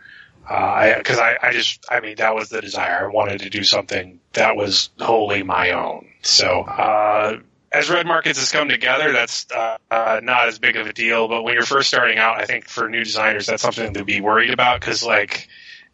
[0.49, 3.05] because uh, I, I, I, just, I mean, that was the desire.
[3.05, 6.07] I wanted to do something that was wholly my own.
[6.23, 7.37] So, uh,
[7.71, 11.27] as Red Markets has come together, that's uh, uh, not as big of a deal.
[11.27, 14.21] But when you're first starting out, I think for new designers, that's something to be
[14.21, 15.47] worried about because, like,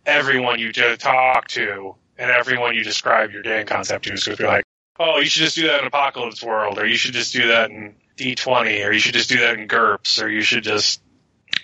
[0.05, 4.43] everyone you talk to and everyone you describe your game concept to is going to
[4.43, 4.63] be like,
[5.01, 7.71] oh, you should just do that in Apocalypse World, or you should just do that
[7.71, 11.01] in D20, or you should just do that in GURPS, or you should just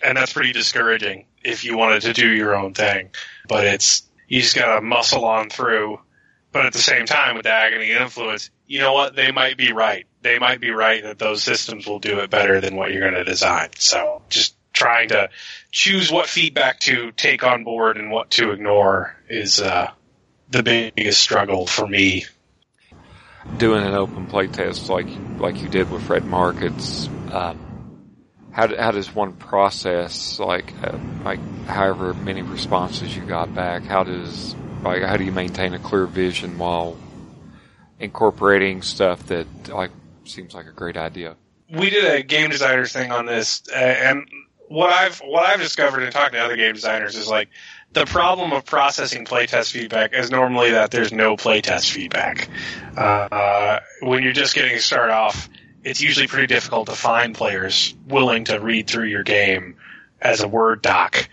[0.04, 3.10] and that's pretty discouraging if you wanted to do your own thing.
[3.48, 6.00] But it's you just gotta muscle on through.
[6.52, 9.16] But at the same time, with the agony influence, you know what?
[9.16, 10.06] They might be right.
[10.22, 13.14] They might be right that those systems will do it better than what you're going
[13.14, 13.70] to design.
[13.78, 15.30] So just trying to
[15.72, 19.92] choose what feedback to take on board and what to ignore is uh,
[20.50, 22.26] the biggest struggle for me.
[23.58, 25.08] Doing an open playtest like
[25.40, 27.60] like you did with Red Markets, um,
[28.52, 33.84] how, how does one process like uh, like however many responses you got back?
[33.84, 36.98] How does Like, how do you maintain a clear vision while
[38.00, 39.92] incorporating stuff that like
[40.26, 41.36] seems like a great idea?
[41.72, 44.28] we did a game designers thing on this, uh, and
[44.68, 47.50] what I've what I've discovered in talking to other game designers is like
[47.94, 52.50] the problem of processing playtest feedback is normally that there's no playtest feedback.
[52.96, 55.50] Uh, when you're just getting started off,
[55.84, 59.76] it's usually pretty difficult to find players willing to read through your game
[60.22, 61.28] as a Word doc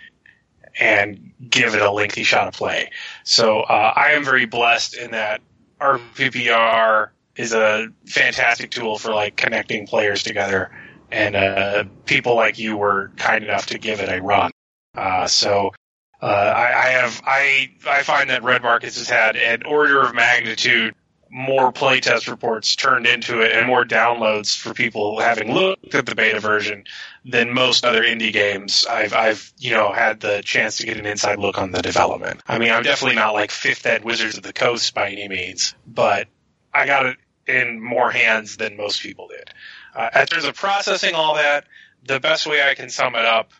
[0.80, 2.90] and give it a lengthy shot of play.
[3.24, 5.40] So uh, I am very blessed in that
[5.80, 10.70] RPPR is a fantastic tool for like connecting players together,
[11.10, 14.50] and uh, people like you were kind enough to give it a run.
[14.96, 15.72] Uh, so
[16.20, 20.14] uh, I, I have I I find that Red Markets has had an order of
[20.14, 20.94] magnitude
[21.30, 26.14] more playtest reports turned into it and more downloads for people having looked at the
[26.14, 26.84] beta version
[27.24, 28.86] than most other indie games.
[28.88, 32.40] I've I've you know had the chance to get an inside look on the development.
[32.46, 35.74] I mean, I'm definitely not like fifth ed Wizards of the Coast by any means,
[35.86, 36.28] but
[36.72, 37.16] I got it
[37.46, 39.50] in more hands than most people did.
[39.94, 41.66] Uh, in terms of processing all that,
[42.06, 43.52] the best way I can sum it up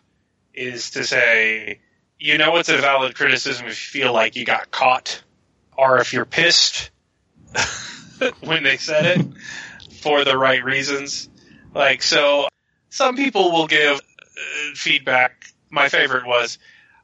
[0.53, 1.79] is to say,
[2.19, 5.23] you know, it's a valid criticism if you feel like you got caught,
[5.77, 6.91] or if you're pissed
[8.41, 9.25] when they said it
[10.01, 11.29] for the right reasons.
[11.73, 12.47] Like, so
[12.89, 15.45] some people will give uh, feedback.
[15.69, 16.57] My favorite was,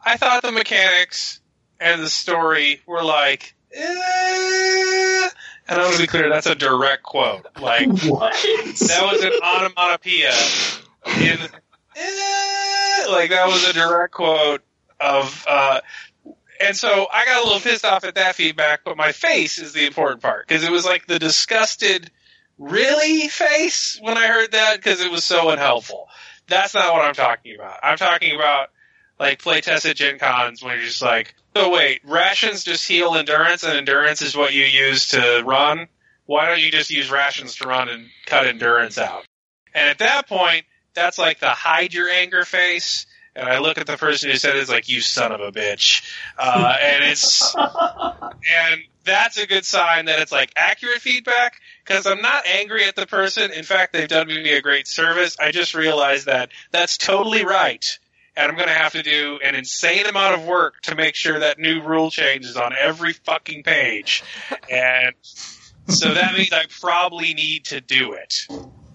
[0.04, 1.40] I thought the mechanics
[1.80, 5.30] and the story were like, eh.
[5.68, 7.46] and I'm gonna be clear, that's a direct quote.
[7.60, 8.34] Like, What?
[8.34, 10.34] that was an onomatopoeia
[11.18, 11.38] in
[11.96, 14.62] eh, like that was a direct quote
[15.00, 15.82] of uh
[16.60, 19.74] and so I got a little pissed off at that feedback, but my face is
[19.74, 22.12] the important part because it was like the disgusted
[22.58, 26.08] really face when I heard that because it was so unhelpful.
[26.48, 27.80] That's not what I'm talking about.
[27.84, 28.70] I'm talking about
[29.20, 33.64] like playtest at Gen Cons when you're just like, so wait, rations just heal endurance
[33.64, 35.88] and endurance is what you use to run?
[36.26, 39.26] Why don't you just use rations to run and cut endurance out?
[39.74, 43.06] And at that point, that's like the hide your anger face.
[43.36, 45.52] And I look at the person who said it, it's like, you son of a
[45.52, 46.10] bitch.
[46.38, 52.22] Uh, and it's, and that's a good sign that it's like accurate feedback because I'm
[52.22, 53.52] not angry at the person.
[53.52, 55.36] In fact, they've done me a great service.
[55.40, 57.86] I just realized that that's totally right.
[58.38, 61.40] And I'm going to have to do an insane amount of work to make sure
[61.40, 64.24] that new rule change is on every fucking page.
[64.70, 65.14] And
[65.88, 68.48] so that means I probably need to do it.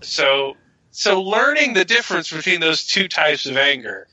[0.02, 0.56] So,
[0.90, 4.08] so learning the difference between those two types of anger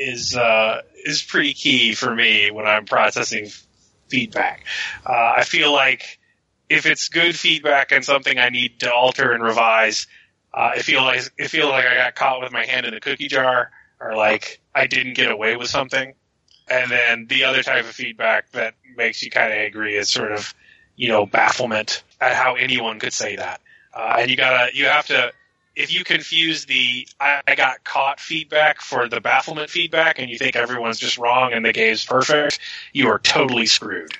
[0.00, 3.50] is uh, is pretty key for me when I'm processing
[4.08, 4.64] feedback.
[5.06, 6.18] Uh, I feel like
[6.68, 10.06] if it's good feedback and something I need to alter and revise,
[10.54, 13.00] uh, I feel like it feel like I got caught with my hand in the
[13.00, 13.70] cookie jar,
[14.00, 16.14] or like I didn't get away with something.
[16.68, 20.32] And then the other type of feedback that makes you kind of angry is sort
[20.32, 20.54] of,
[20.96, 23.60] you know, bafflement at how anyone could say that.
[23.92, 25.32] Uh, and you gotta, you have to,
[25.76, 30.36] if you confuse the I, I got caught feedback for the bafflement feedback and you
[30.38, 32.58] think everyone's just wrong and the game's perfect,
[32.92, 34.10] you are totally screwed.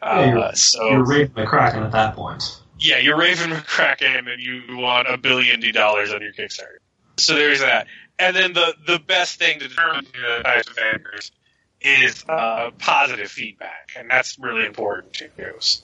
[0.00, 2.60] Uh, Yeah, you're- so You're Raven McCracken at that point.
[2.78, 6.78] yeah, you're Raven McCracken and you want a billion D dollars on your Kickstarter.
[7.18, 7.86] So there's that.
[8.18, 11.32] And then the, the best thing to determine the types of anchors
[11.80, 13.90] is uh, positive feedback.
[13.98, 15.82] And that's really important to use.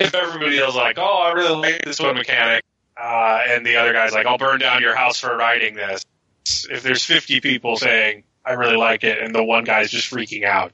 [0.00, 2.64] If everybody else like, oh, I really like this one mechanic,
[3.00, 6.04] uh, and the other guy's like, I'll burn down your house for writing this.
[6.70, 10.44] If there's 50 people saying, I really like it, and the one guy's just freaking
[10.44, 10.72] out,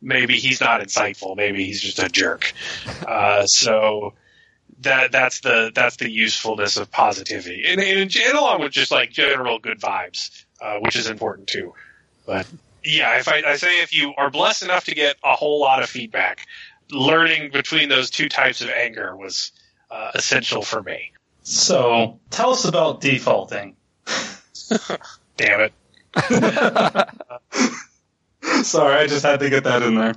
[0.00, 1.36] maybe he's not insightful.
[1.36, 2.52] Maybe he's just a jerk.
[3.06, 4.14] Uh, so
[4.80, 9.10] that that's the that's the usefulness of positivity, and, and, and along with just like
[9.10, 11.72] general good vibes, uh, which is important too.
[12.26, 12.46] But
[12.84, 15.82] yeah, if I, I say if you are blessed enough to get a whole lot
[15.82, 16.46] of feedback,
[16.90, 19.52] learning between those two types of anger was
[19.90, 21.12] uh, essential for me.
[21.42, 23.76] So tell us about defaulting.
[25.36, 25.72] Damn it!
[28.64, 30.14] Sorry, I just had to get that in there.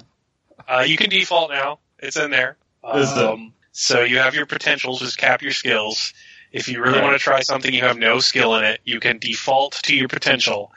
[0.68, 2.58] Uh, you can default now; it's in there.
[2.84, 6.14] Um, so you have your potentials, just cap your skills.
[6.52, 7.04] If you really Right.
[7.04, 10.08] want to try something you have no skill in it, you can default to your
[10.08, 10.72] potential,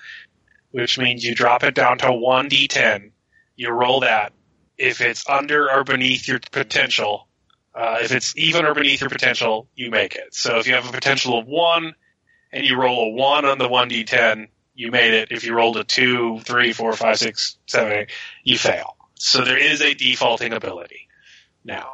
[0.73, 3.11] which means you drop it down to one d10.
[3.57, 4.33] You roll that.
[4.77, 7.28] If it's under or beneath your potential,
[7.79, 10.35] uh, if it's even or beneath your potential, you make it.
[10.35, 11.95] So if you have a potential of one
[12.53, 15.31] and you roll a one on the one d10, you made it.
[15.31, 18.11] If you rolled a two, three, four, five, six, seven, eight,
[18.43, 18.97] you fail.
[19.15, 21.09] So there is a defaulting ability.
[21.65, 21.91] Now,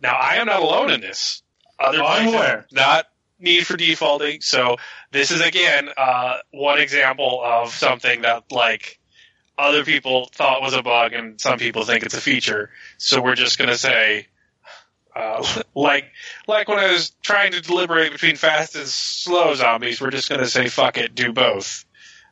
[0.00, 1.42] now I am not alone in this.
[1.78, 2.66] Other aware.
[2.70, 3.06] not
[3.38, 4.42] need for defaulting.
[4.42, 4.76] So
[5.10, 8.98] this is again uh, one example of something that like
[9.56, 12.70] other people thought was a bug, and some people think it's a feature.
[12.98, 14.26] So we're just going to say,
[15.14, 15.44] uh,
[15.74, 16.06] like
[16.46, 20.40] like when I was trying to deliberate between fast and slow zombies, we're just going
[20.40, 21.84] to say fuck it, do both.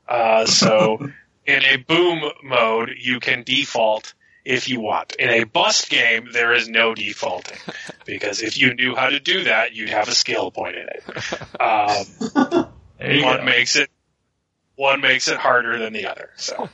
[0.09, 0.99] Uh, so
[1.47, 4.14] in a boom mode, you can default
[4.45, 5.14] if you want.
[5.16, 7.59] In a bust game, there is no defaulting
[8.05, 11.61] because if you knew how to do that, you'd have a skill point in it.
[11.61, 12.66] Um,
[13.22, 13.45] one go.
[13.45, 13.91] makes it
[14.74, 16.30] one makes it harder than the other.
[16.37, 16.68] So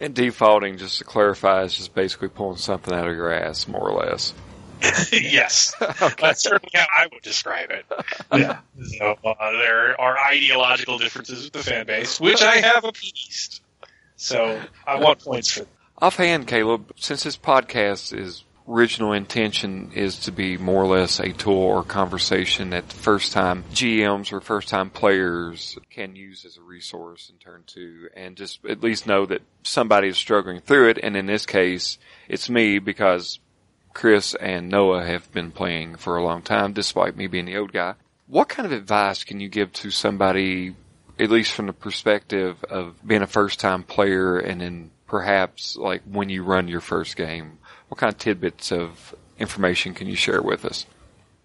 [0.00, 3.88] And defaulting, just to clarify, is just basically pulling something out of your ass, more
[3.88, 4.34] or less.
[5.12, 5.74] yes,
[6.20, 7.84] that's certainly how I would describe it.
[8.32, 8.58] Yeah.
[8.98, 13.60] So uh, there are ideological differences with the fan base, which I have appeased.
[14.16, 15.66] So I want points for.
[16.00, 21.32] Offhand, Caleb, since this podcast is original intention is to be more or less a
[21.32, 26.62] tool or conversation that first time GMs or first time players can use as a
[26.62, 30.98] resource and turn to and just at least know that somebody is struggling through it.
[31.02, 33.38] And in this case, it's me because
[33.94, 37.72] Chris and Noah have been playing for a long time despite me being the old
[37.72, 37.94] guy.
[38.26, 40.74] What kind of advice can you give to somebody,
[41.18, 46.02] at least from the perspective of being a first time player and then perhaps like
[46.10, 47.58] when you run your first game?
[47.88, 50.86] What kind of tidbits of information can you share with us?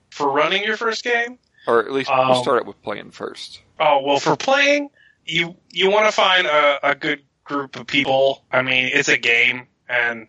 [0.10, 1.38] For running your first game,
[1.68, 3.62] Or at least we'll Um, start out with playing first.
[3.80, 4.89] Oh well, for playing,
[5.26, 8.43] you you want to find a, a good group of people.
[8.52, 10.28] I mean, it's a game, and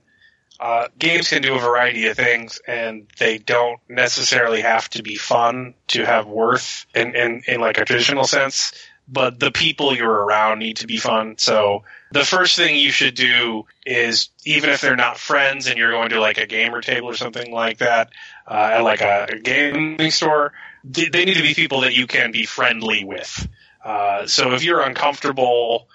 [0.61, 5.17] uh, games can do a variety of things, and they don't necessarily have to be
[5.17, 8.73] fun to have worth in in, in like a traditional sense.
[9.09, 11.37] But the people you're around need to be fun.
[11.39, 11.83] So
[12.13, 16.11] the first thing you should do is, even if they're not friends, and you're going
[16.11, 18.11] to like a gamer table or something like that,
[18.47, 20.53] uh, at like a, a gaming store,
[20.85, 23.49] they, they need to be people that you can be friendly with.
[23.83, 25.89] Uh, so if you're uncomfortable,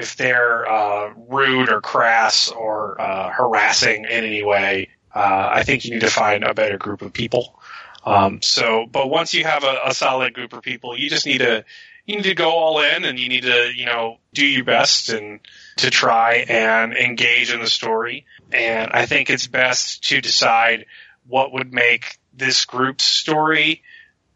[0.00, 5.84] if they're uh, rude or crass or uh, harassing in any way, uh, I think
[5.84, 7.60] you need to find a better group of people.
[8.04, 11.38] Um, so, but once you have a, a solid group of people, you just need
[11.38, 11.64] to
[12.06, 15.10] you need to go all in, and you need to you know do your best
[15.10, 15.40] and
[15.76, 18.24] to try and engage in the story.
[18.52, 20.86] And I think it's best to decide
[21.26, 23.82] what would make this group's story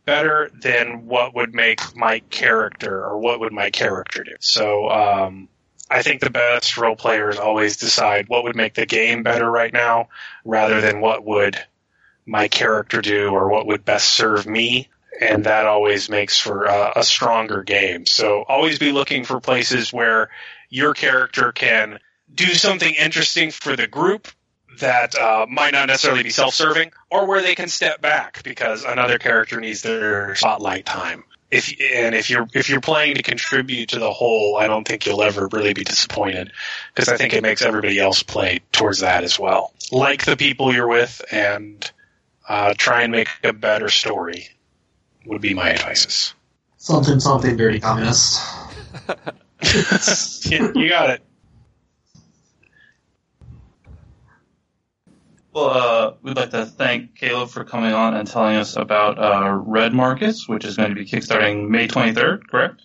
[0.04, 4.34] better than what would make my character or what would my character do.
[4.40, 5.48] So um,
[5.94, 9.72] I think the best role players always decide what would make the game better right
[9.72, 10.08] now
[10.44, 11.56] rather than what would
[12.26, 14.88] my character do or what would best serve me.
[15.20, 18.06] And that always makes for a, a stronger game.
[18.06, 20.30] So always be looking for places where
[20.68, 22.00] your character can
[22.34, 24.26] do something interesting for the group
[24.80, 29.18] that uh, might not necessarily be self-serving, or where they can step back because another
[29.18, 31.22] character needs their spotlight time.
[31.54, 35.06] If and if you're if you're playing to contribute to the whole, I don't think
[35.06, 36.52] you'll ever really be disappointed
[36.92, 39.72] because I think it makes everybody else play towards that as well.
[39.92, 41.88] Like the people you're with, and
[42.48, 44.48] uh, try and make a better story.
[45.26, 46.34] Would be my advices.
[46.76, 48.42] Something, something, dirty communist.
[50.44, 51.22] Yeah, you got it.
[55.54, 59.52] Well, uh, we'd like to thank Caleb for coming on and telling us about uh,
[59.52, 62.82] Red Markets, which is going to be kickstarting May 23rd, correct?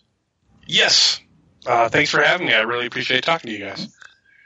[0.67, 1.19] Yes.
[1.65, 2.53] Uh, thanks for having me.
[2.53, 3.87] I really appreciate talking to you guys.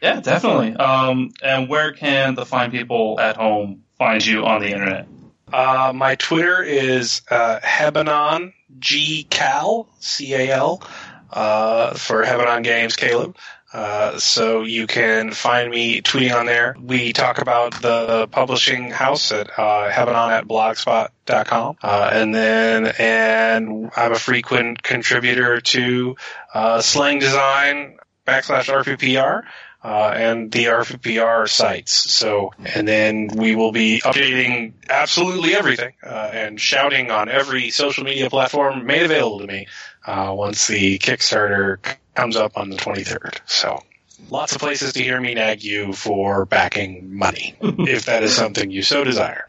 [0.02, 0.74] Yeah, definitely.
[0.74, 5.08] Um, and where can the fine people at home find you on the internet?
[5.52, 10.82] Uh, my Twitter is uh, Hebanon G Cal C A L
[11.30, 13.36] uh, for Hebanon Games Caleb.
[13.74, 16.76] Uh, so you can find me tweeting on there.
[16.80, 21.78] We talk about the publishing house at uh, at blogspot.com.
[21.82, 26.16] Uh, and then, and I'm a frequent contributor to
[26.54, 27.98] uh, Slang Design
[28.28, 29.42] backslash RPPR
[29.84, 32.14] uh, and the RPPR sites.
[32.14, 38.04] So, and then we will be updating absolutely everything uh, and shouting on every social
[38.04, 39.68] media platform made available to me
[40.06, 41.78] uh, once the Kickstarter
[42.16, 43.40] comes up on the 23rd.
[43.46, 43.82] So,
[44.30, 48.70] lots of places to hear me nag you for backing money, if that is something
[48.70, 49.48] you so desire.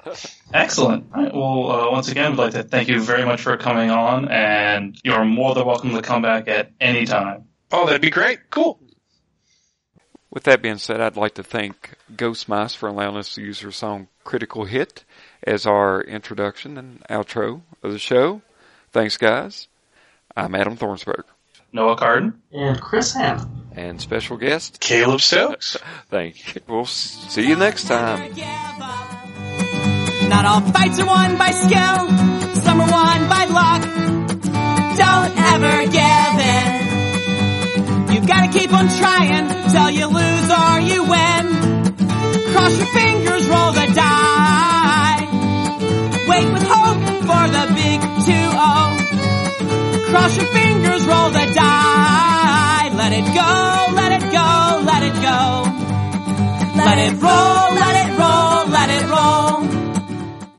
[0.52, 1.06] Excellent.
[1.14, 3.90] All right, well, uh, once again, we'd like to thank you very much for coming
[3.90, 7.44] on, and you're more than welcome to come back at any time.
[7.72, 8.50] Oh, that'd be great.
[8.50, 8.78] Cool.
[10.30, 13.60] With that being said, I'd like to thank Ghost Mice for allowing us to use
[13.60, 15.04] her song Critical Hit
[15.44, 18.42] as our introduction and outro of the show.
[18.90, 19.68] Thanks, guys.
[20.36, 21.22] I'm Adam Thornsberg.
[21.72, 22.42] Noah Carden.
[22.52, 23.50] And Chris Hammond.
[23.76, 25.76] And special guest, Caleb Stokes.
[26.10, 26.60] thank you.
[26.68, 28.32] We'll see you next time.
[30.28, 32.08] Not all fights are won by skill,
[32.62, 33.82] some are won by luck.
[34.96, 38.14] Don't ever give in.
[38.14, 41.54] You've gotta keep on trying till you lose or you win.
[42.52, 45.26] Cross your fingers, roll the die.
[46.28, 49.04] Wait with hope for the big 2-0.
[50.14, 52.88] Cross your fingers, roll the die.
[52.94, 55.38] Let it go, let it go, let it go.
[56.78, 58.13] Let it roll, let